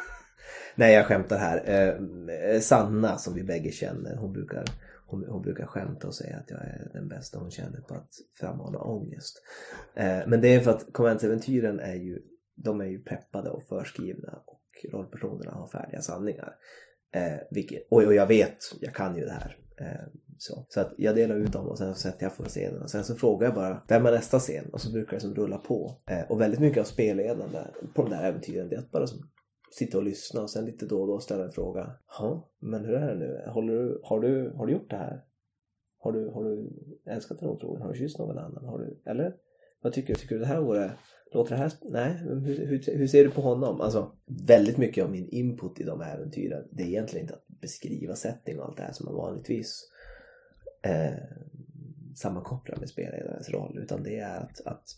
[0.79, 1.63] Nej, jag skämtar här.
[1.65, 4.65] Eh, eh, Sanna som vi bägge känner, hon brukar,
[5.07, 8.11] hon, hon brukar skämta och säga att jag är den bästa hon känner på att
[8.41, 9.43] frammana ångest.
[9.95, 12.19] Eh, men det är för att konventsäventyren är ju,
[12.55, 16.55] de är ju peppade och förskrivna och rollpersonerna har färdiga sanningar.
[17.15, 19.57] Eh, vilket, och, och jag vet, jag kan ju det här.
[19.81, 20.07] Eh,
[20.39, 20.67] så.
[20.69, 23.05] så att jag delar ut dem och sen så sätter jag på scenen och sen
[23.05, 26.01] så frågar jag bara vem är nästa scen och så brukar det som rulla på.
[26.11, 27.59] Eh, och väldigt mycket av spelledande
[27.95, 29.19] på de där äventyren det är att bara som
[29.71, 31.91] sitta och lyssna och sen lite då och då ställa en fråga.
[32.19, 33.45] Ja, men hur är det nu?
[33.47, 35.25] Håller du, har, du, har du gjort det här?
[35.99, 36.71] Har du, har du
[37.07, 37.83] älskat den otrogen?
[37.83, 38.65] Har du kysst någon annan?
[38.65, 39.37] Har du, eller?
[39.83, 40.21] Vad tycker du?
[40.21, 40.93] Tycker du det här vore...
[41.33, 41.73] Låter det här...
[41.83, 43.81] Nej, hur, hur, hur ser du på honom?
[43.81, 44.13] Alltså,
[44.47, 48.15] väldigt mycket av min input i de här äventyren det är egentligen inte att beskriva
[48.15, 49.91] setting och allt det här som man vanligtvis
[50.83, 51.15] eh,
[52.15, 54.89] sammankopplar med spelledarens roll utan det är att, att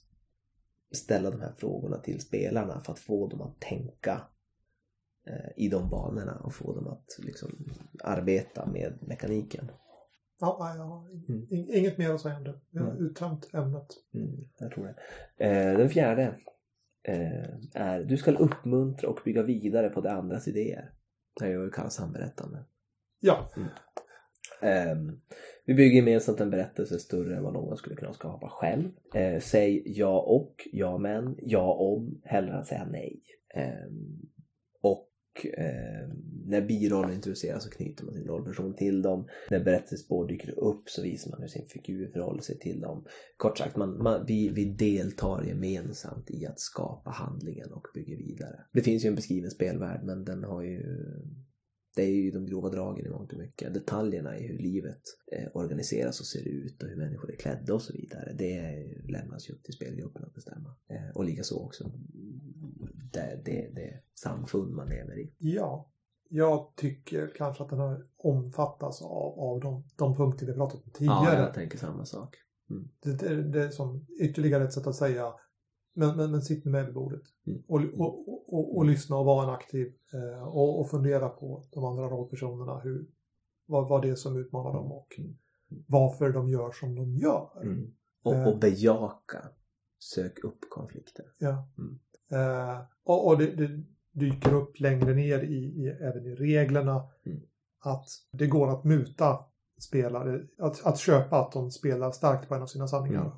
[0.93, 4.23] ställa de här frågorna till spelarna för att få dem att tänka
[5.57, 7.51] i de banorna och få dem att liksom
[8.05, 9.71] arbeta med mekaniken.
[10.41, 11.47] Ja, jag har Mm.
[11.51, 12.55] ing- inget mer att säga om det.
[12.71, 13.07] Vi har Mm.
[13.07, 13.87] uttömt ämnet.
[14.15, 14.95] Mm, jag tror det.
[15.45, 16.35] Eh, den fjärde
[17.03, 20.93] eh, är du ska uppmuntra och bygga vidare på de andras idéer.
[21.41, 22.65] Det är ju kallas samberättande.
[23.21, 23.49] Ja,
[24.63, 25.21] Ehm,
[25.65, 28.91] vi bygger gemensamt en berättelse större än vad någon skulle kunna skapa själv.
[29.15, 33.23] Eh, säg ja och, ja men, ja om, hellre än säga nej.
[35.39, 35.47] Och
[36.47, 39.29] när biroller introduceras så knyter man sin rollperson till dem.
[39.51, 43.05] När berättelsespår dyker upp så visar man hur sin figur förhåller sig till dem.
[43.37, 48.65] Kort sagt, man, man, vi, vi deltar gemensamt i att skapa handlingen och bygger vidare.
[48.73, 50.83] Det finns ju en beskriven spelvärld men den har ju
[51.99, 53.75] det är ju de grova dragen i mångt och mycket.
[53.75, 57.83] Detaljerna i hur livet eh, organiseras och ser ut och hur människor är klädda och
[57.83, 58.33] så vidare.
[58.39, 60.77] Det lämnas ju upp till spelgruppen att bestämma.
[60.89, 61.91] Eh, och likaså också
[63.13, 65.33] det, det, det samfund man lever i.
[65.39, 65.91] ja.
[66.31, 70.83] Jag tycker kanske att den här omfattas av, av de, de punkter vi pratat om
[70.87, 71.41] Ja, tidigare.
[71.43, 72.37] jag tänker samma sak.
[73.03, 75.35] det, det, det är som ytterligare ett sätt att säga
[75.99, 77.23] men, men, men sitt nu med vid bordet.
[77.47, 77.63] Mm.
[77.67, 79.93] Och, och, och, och, och lyssna och vara en aktiv.
[80.15, 82.79] Eh, och, och fundera på de andra rollpersonerna.
[82.79, 83.07] Hur,
[83.67, 85.21] vad, vad det är som utmanar dem och
[85.87, 87.51] varför de gör som de gör.
[87.63, 87.95] Mm.
[88.23, 88.49] Och, Eh.
[88.49, 89.39] och bejaka.
[90.15, 91.25] Sök upp konflikter.
[91.39, 91.69] Ja.
[91.79, 91.99] Mm.
[92.33, 93.83] Eh, och och det, det
[94.13, 97.41] dyker upp längre ner i, i, även i reglerna Mm.
[97.81, 99.39] att det går att muta
[99.81, 103.21] spelare, att, att köpa att de spelar starkt på en av sina sanningar.
[103.21, 103.33] Mm.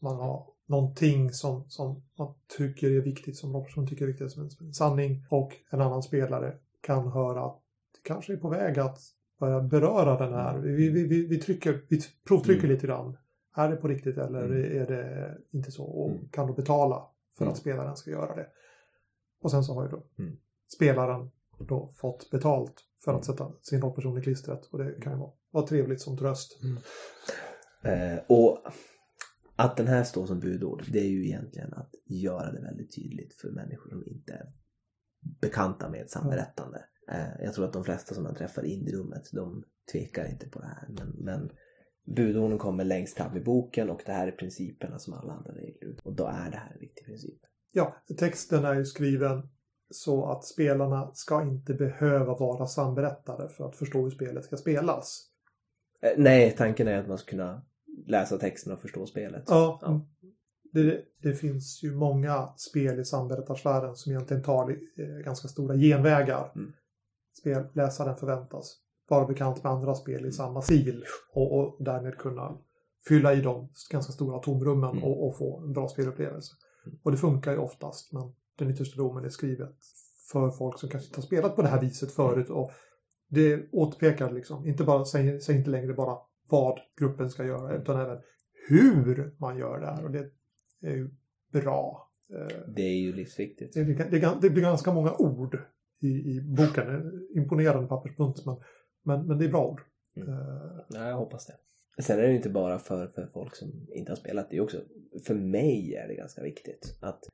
[0.00, 4.42] Man har någonting som, som man tycker är viktigt, som rollperson tycker är viktigt som
[4.42, 7.60] en, sanning och en annan spelare kan höra att
[7.92, 8.98] det kanske är på väg att
[9.40, 10.58] börja beröra den här.
[10.58, 12.74] Vi, vi, vi, vi, trycker, vi provtrycker Mm.
[12.74, 13.16] lite grann.
[13.56, 14.82] Är det på riktigt eller Mm.
[14.82, 15.84] är det inte så?
[15.84, 16.28] Och Mm.
[16.28, 17.06] kan då betala
[17.38, 17.52] för Mm.
[17.52, 18.46] att spelaren ska göra det.
[19.42, 20.36] Och sen så har ju då Mm.
[20.76, 23.36] spelaren då fått betalt för att Mm.
[23.36, 24.66] sätta sin rollperson i klistret.
[24.66, 26.58] Och det kan ju vara, vara trevligt som tröst.
[27.82, 28.58] Eh, och
[29.56, 33.34] att den här står som budord, det är ju egentligen att göra det väldigt tydligt
[33.34, 34.52] för människor som inte är
[35.40, 36.84] bekanta med samberättande.
[37.08, 40.48] Eh, jag tror att de flesta som man träffar in i rummet, de tvekar inte
[40.48, 40.88] på det här.
[40.88, 41.50] Men, men
[42.16, 45.96] budorden kommer längst fram i boken och det här är principerna som alla andra regler.
[46.04, 47.40] Och då är det här en viktig princip.
[47.72, 49.48] Ja, texten är ju skriven
[49.90, 55.30] så att spelarna ska inte behöva vara samberättare för att förstå hur spelet ska spelas.
[56.02, 57.66] Eh, nej, tanken är att man ska kunna
[58.06, 59.44] läsa texten och förstå spelet.
[59.46, 60.06] Ja, Ja.
[60.72, 66.52] Det, det finns ju många spel i samberättarsfären som egentligen tar eh, ganska stora genvägar.
[66.54, 66.72] Mm.
[67.40, 68.76] Spelläsaren förväntas
[69.08, 72.58] vara bekant med andra spel i samma stil och, och därmed kunna
[73.08, 75.04] fylla i de ganska stora tomrummen Mm.
[75.04, 76.52] och, och få en bra spelupplevelse.
[76.86, 76.98] Mm.
[77.02, 79.76] Och det funkar ju oftast, men den yttersta domen är skrivet
[80.32, 82.50] för folk som kanske inte har spelat på det här viset förut.
[82.50, 82.70] Och
[83.28, 86.18] det återpekar liksom, inte bara, säg, säg inte längre bara
[86.48, 88.18] vad gruppen ska göra, utan även
[88.68, 90.04] hur man gör det här.
[90.04, 90.30] Och det
[90.82, 91.10] är ju
[91.52, 92.10] bra.
[92.32, 93.74] Eh, Det är ju livsviktigt.
[93.74, 95.58] det, det, det, blir ganska många ord
[96.00, 97.12] i, i boken.
[97.34, 98.56] Imponerande pappersbunt, men,
[99.02, 99.80] men, men det är bra ord.
[100.16, 100.28] Mm.
[100.28, 100.36] Eh,
[100.88, 101.56] Ja, jag hoppas det.
[102.02, 104.50] Sen är det inte bara för, för folk som inte har spelat.
[104.50, 104.80] Det är också,
[105.26, 107.24] för mig är det ganska viktigt att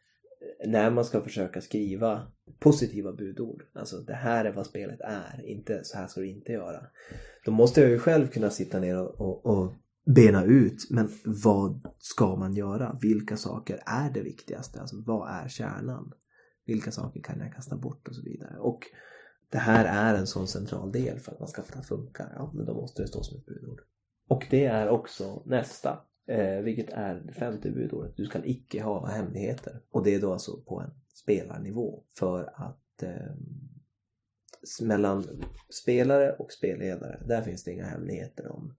[0.66, 2.26] när man ska försöka skriva
[2.59, 6.52] positiva budord, alltså det här är vad spelet är, inte så här ska du inte
[6.52, 6.86] göra.
[7.44, 9.72] Då måste jag ju själv kunna sitta ner och, och, och
[10.14, 12.98] bena ut, men vad ska man göra?
[13.02, 14.80] Vilka saker är det viktigaste?
[14.80, 16.12] Alltså vad är kärnan?
[16.66, 18.59] Vilka saker kan jag kasta bort och så vidare?
[18.59, 18.80] Och
[19.51, 22.28] det här är en sån central del för att man ska få det att funka.
[22.34, 23.80] Ja, men då måste det stå som ett budord.
[24.28, 28.16] Och det är också nästa, eh, vilket är det femte budordet.
[28.16, 29.81] Du ska icke ha hemligheter.
[29.90, 32.03] Och det är då alltså på en spelarnivå.
[32.19, 33.35] För att eh,
[34.82, 35.44] mellan
[35.82, 38.74] spelare och spelledare, där finns det inga hemligheter om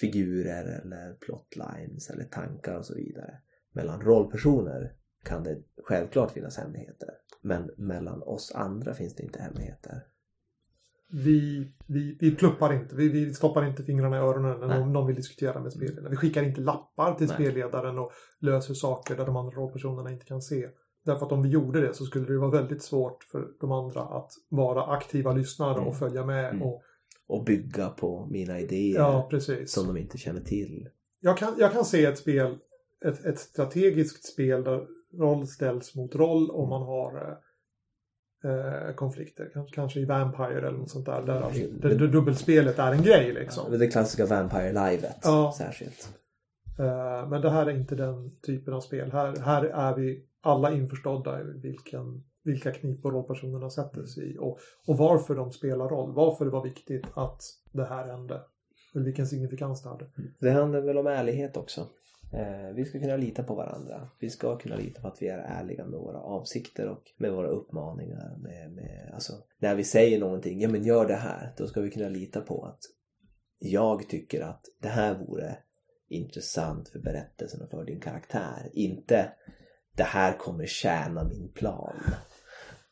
[0.00, 3.40] figurer eller plotlines eller tankar och så vidare.
[3.72, 7.10] Mellan rollpersoner kan det självklart finnas hemligheter.
[7.40, 10.06] Men mellan oss andra finns det inte hemligheter
[11.10, 12.96] vi, vi, vi pluppar inte.
[12.96, 16.10] Vi, vi stoppar inte fingrarna i öronen när någon, någon vill diskutera med spelledaren.
[16.10, 17.34] Vi skickar inte lappar till Nej.
[17.34, 20.68] spelledaren och löser saker där de andra rollpersonerna inte kan se.
[21.04, 24.00] Därför att om vi gjorde det så skulle det vara väldigt svårt för de andra
[24.00, 25.88] att vara aktiva lyssnare Mm.
[25.88, 26.50] och följa med.
[26.50, 26.62] Mm.
[26.62, 26.82] Och,
[27.26, 29.30] Och bygga på mina idéer ja,
[29.66, 30.88] som de inte känner till.
[31.20, 32.58] Jag kan, jag kan se ett spel,
[33.04, 34.86] ett, ett strategiskt spel där
[35.18, 37.38] roll ställs mot roll och man har
[38.44, 39.50] eh, konflikter.
[39.52, 41.22] Kanske, kanske i Vampire eller något sånt där.
[41.26, 43.72] Där, alltså, där, dubbelspelet är en grej liksom.
[43.72, 45.54] Ja, det klassiska Vampire-livet Ja.
[45.58, 46.08] särskilt.
[46.78, 49.12] Eh, men det här är inte den typen av spel.
[49.12, 54.38] Här, här är vi alla införstådda i vilken, vilka knipor rollpersonerna sätter sig i.
[54.38, 56.14] Och, och varför de spelar roll.
[56.14, 57.42] Varför det var viktigt att
[57.72, 58.40] det här hände.
[58.94, 60.06] Eller vilken signifikans det hade.
[60.40, 61.86] Det handlar väl om ärlighet också.
[62.32, 64.08] Eh, vi ska kunna lita på varandra.
[64.20, 67.48] Vi ska kunna lita på att vi är ärliga med våra avsikter och med våra
[67.48, 68.36] uppmaningar.
[68.38, 71.54] Med, med, alltså, när vi säger någonting, ja men gör det här.
[71.56, 72.80] Då ska vi kunna lita på att
[73.58, 75.56] jag tycker att det här vore
[76.08, 78.70] intressant för berättelsen och för din karaktär.
[78.72, 79.32] Inte
[79.96, 81.96] det här kommer tjäna min plan.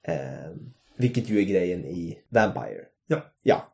[0.03, 0.51] Eh,
[0.97, 2.85] vilket ju är grejen i Vampire.
[3.07, 3.23] Ja.
[3.43, 3.73] Ja.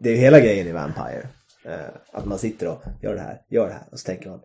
[0.00, 1.28] Det är ju hela grejen i Vampire.
[1.64, 4.40] Eh, att man sitter och gör det här, gör det här och så tänker man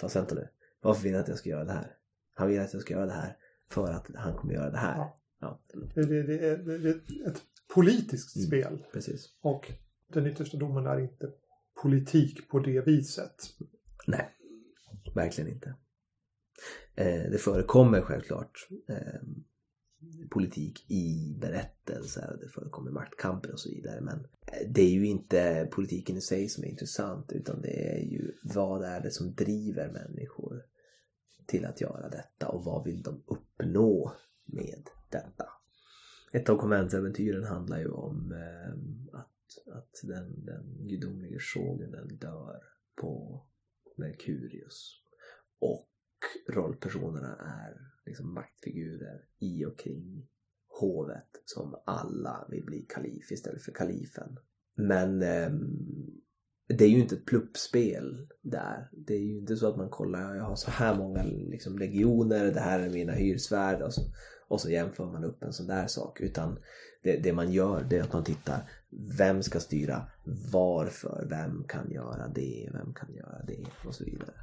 [0.00, 0.48] Fast vänta nu,
[0.80, 1.96] varför vill han att jag ska göra det här?
[2.34, 3.36] Han vill att jag ska göra det här
[3.70, 4.96] för att han kommer göra det här.
[4.96, 5.14] Ja.
[5.40, 5.60] Ja,
[5.94, 7.42] Det, det, det, är, det är ett
[7.74, 8.46] politiskt Mm.
[8.46, 8.84] spel.
[8.92, 9.26] precis.
[9.40, 9.72] Och
[10.08, 11.30] den yttersta domen är inte
[11.82, 13.34] politik på det viset.
[14.06, 14.28] Nej,
[15.14, 15.74] verkligen inte.
[16.94, 19.20] Eh, det förekommer självklart eh,
[20.30, 24.00] politik i berättelser, det förekommer maktkamper och så vidare.
[24.00, 28.00] Men eh, det är ju inte politiken i sig som är intressant utan det är
[28.00, 30.62] ju vad är det som driver människor
[31.46, 34.12] till att göra detta och vad vill de uppnå
[34.44, 35.48] med detta.
[36.32, 38.72] Ett av konventsäventyren handlar ju om eh,
[39.20, 42.62] att, att den, den gudomlige shogunen dör
[42.94, 43.42] på
[43.96, 45.02] Merkurius.
[45.58, 45.88] Och
[46.48, 50.28] rollpersonerna är liksom maktfigurer i och kring
[50.80, 54.38] hovet som alla vill bli kalif istället för kalifen.
[54.74, 55.50] Men eh,
[56.68, 58.90] det är ju inte ett pluppspel där.
[58.92, 62.52] Det är ju inte så att man kollar, jag har så här många liksom, legioner,
[62.52, 64.00] det här är mina hyrsvärd och så,
[64.48, 66.20] och så jämför man upp en sån där sak.
[66.20, 66.58] Utan
[67.02, 68.70] det, det man gör det är att man tittar,
[69.18, 70.10] vem ska styra
[70.52, 74.34] varför, vem kan göra det, vem kan göra det och så vidare.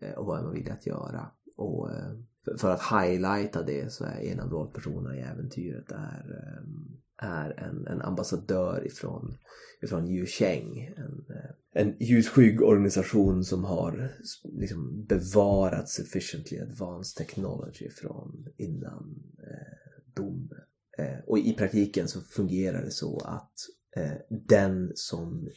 [0.00, 1.30] Eh, Och vad är man villig att göra.
[1.56, 2.12] Och eh,
[2.44, 7.50] för- för att highlighta det så är en av rollpersonerna i äventyret är, ehm, är
[7.60, 9.36] en, en ambassadör ifrån,
[9.82, 10.94] ifrån Yusheng.
[10.96, 14.12] En, eh, en ljusskygg organisation som har
[14.44, 20.50] liksom bevarat sufficiently advanced technology från innan eh, dom.
[20.98, 23.54] Eh, och i praktiken så fungerar det så att
[23.96, 24.12] eh,
[24.48, 25.48] den, som,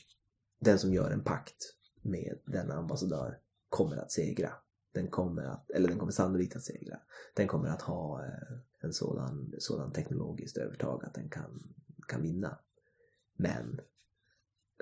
[0.60, 3.38] den som gör en pakt med denna ambassadör
[3.70, 4.52] kommer att segra.
[4.98, 7.00] Den kommer, att, eller den kommer sannolikt att segra.
[7.34, 11.74] Den kommer att ha eh, en sådan, sådan teknologiskt övertag att den kan,
[12.08, 12.60] kan vinna.
[13.36, 13.82] Men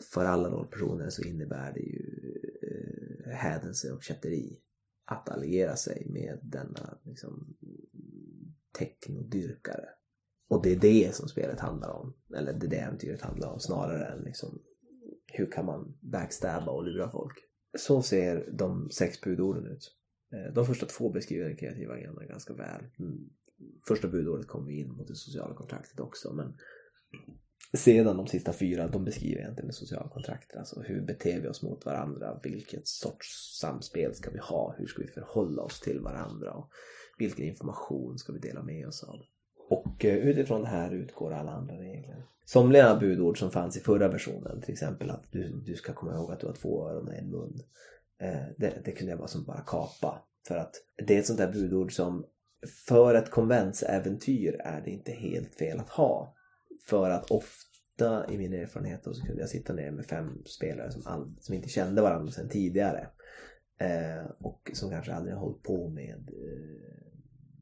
[0.04, 4.60] för alla rollpersoner så innebär det ju eh, hädelse och kätteri
[5.06, 7.56] att alliera sig med denna liksom,
[8.78, 9.90] teknodyrkare.
[10.48, 12.14] Och det är det som spelet handlar om.
[12.36, 14.62] Eller det är det äventyret handlar om snarare än liksom
[15.34, 17.38] hur kan man backstabba och lura folk.
[17.78, 19.96] Så ser de sex budorden ut.
[20.34, 22.82] Eh, de första två beskriver den kreativa agendan ganska väl.
[23.00, 23.30] Mm.
[23.88, 26.58] Första budordet kommer vi in mot det sociala kontraktet också men
[27.74, 30.58] sedan de sista fyra de beskriver egentligen det sociala kontraktet.
[30.58, 32.40] Alltså hur beter vi oss mot varandra?
[32.44, 34.76] Vilket sorts samspel ska vi ha?
[34.78, 36.54] Hur ska vi förhålla oss till varandra?
[36.54, 36.70] Och
[37.18, 39.20] Vilken information ska vi dela med oss av?
[39.70, 42.26] Och eh, utifrån det här utgår alla andra regler.
[42.46, 46.32] Somliga budord som fanns i förra versionen, till exempel att du, du ska komma ihåg
[46.32, 47.60] att du har två öron och en mun.
[48.22, 50.24] Eh, det, det kunde jag bara som bara kapa.
[50.48, 50.76] För att
[51.06, 52.26] det är ett sånt där budord som
[52.88, 56.36] för ett konventsäventyr är det inte helt fel att ha.
[56.88, 61.02] För att ofta i min erfarenhet så kunde jag sitta ner med fem spelare som,
[61.06, 63.08] all, som inte kände varandra sedan tidigare.
[63.78, 67.06] Eh, och som kanske aldrig har hållit på med eh,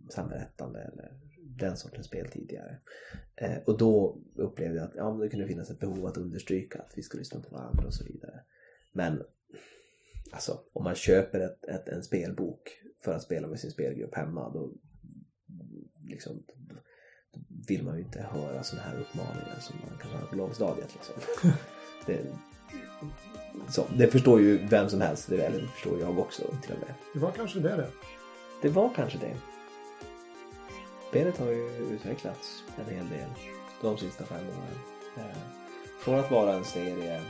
[0.09, 2.77] samberättande eller den sortens spel tidigare.
[3.35, 6.93] Eh, och då upplevde jag att ja, det kunde finnas ett behov att understryka att
[6.95, 8.41] vi ska lyssna på varandra och så vidare.
[8.91, 9.23] Men
[10.33, 12.69] alltså, om man köper ett, ett, en spelbok
[13.03, 14.73] för att spela med sin spelgrupp hemma då,
[16.05, 16.75] liksom, då
[17.67, 20.93] vill man ju inte höra sådana här uppmaningar som man kan höra på lågstadiet.
[20.93, 21.15] Liksom.
[22.05, 22.25] det,
[23.69, 26.79] så, det förstår ju vem som helst, det, eller det förstår jag också till och
[26.79, 26.93] med.
[27.13, 27.89] Det var kanske det det.
[28.61, 29.37] Det var kanske det.
[31.09, 33.29] Spelet har ju utvecklats en hel del
[33.81, 34.77] de sista fem åren.
[35.17, 35.37] Eh,
[35.99, 37.21] från att vara en serie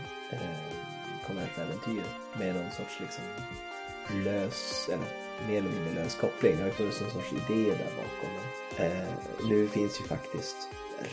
[1.23, 2.03] utforma ett äventyr
[2.39, 3.23] med någon sorts liksom
[4.23, 5.05] lös, eller
[5.47, 6.55] mer eller mindre lös koppling.
[6.55, 8.35] Det har ju funnits någon sorts idé där bakom.
[8.85, 10.69] Eh, nu finns ju faktiskt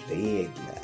[0.09, 0.81] regler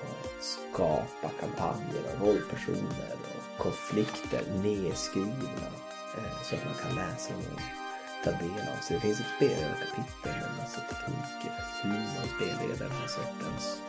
[0.00, 5.68] och skapa kampanjer och rollpersoner och konflikter nedskrivna
[6.16, 7.60] eh, så att man kan läsa dem
[8.24, 8.80] ta del av.
[8.82, 13.08] Så det finns ett spelledarkapitel med en massa tekniker för hur man spelleder den här
[13.08, 13.82] sortens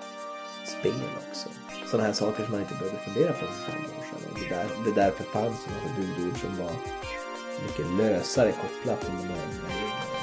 [0.68, 1.50] spel också.
[1.92, 4.32] Sådana här saker som man inte behövde fundera på för fem år sedan.
[4.32, 6.72] Och det, där, det därför fanns en massa som var
[7.66, 10.17] mycket lösare kopplat till de här reglerna.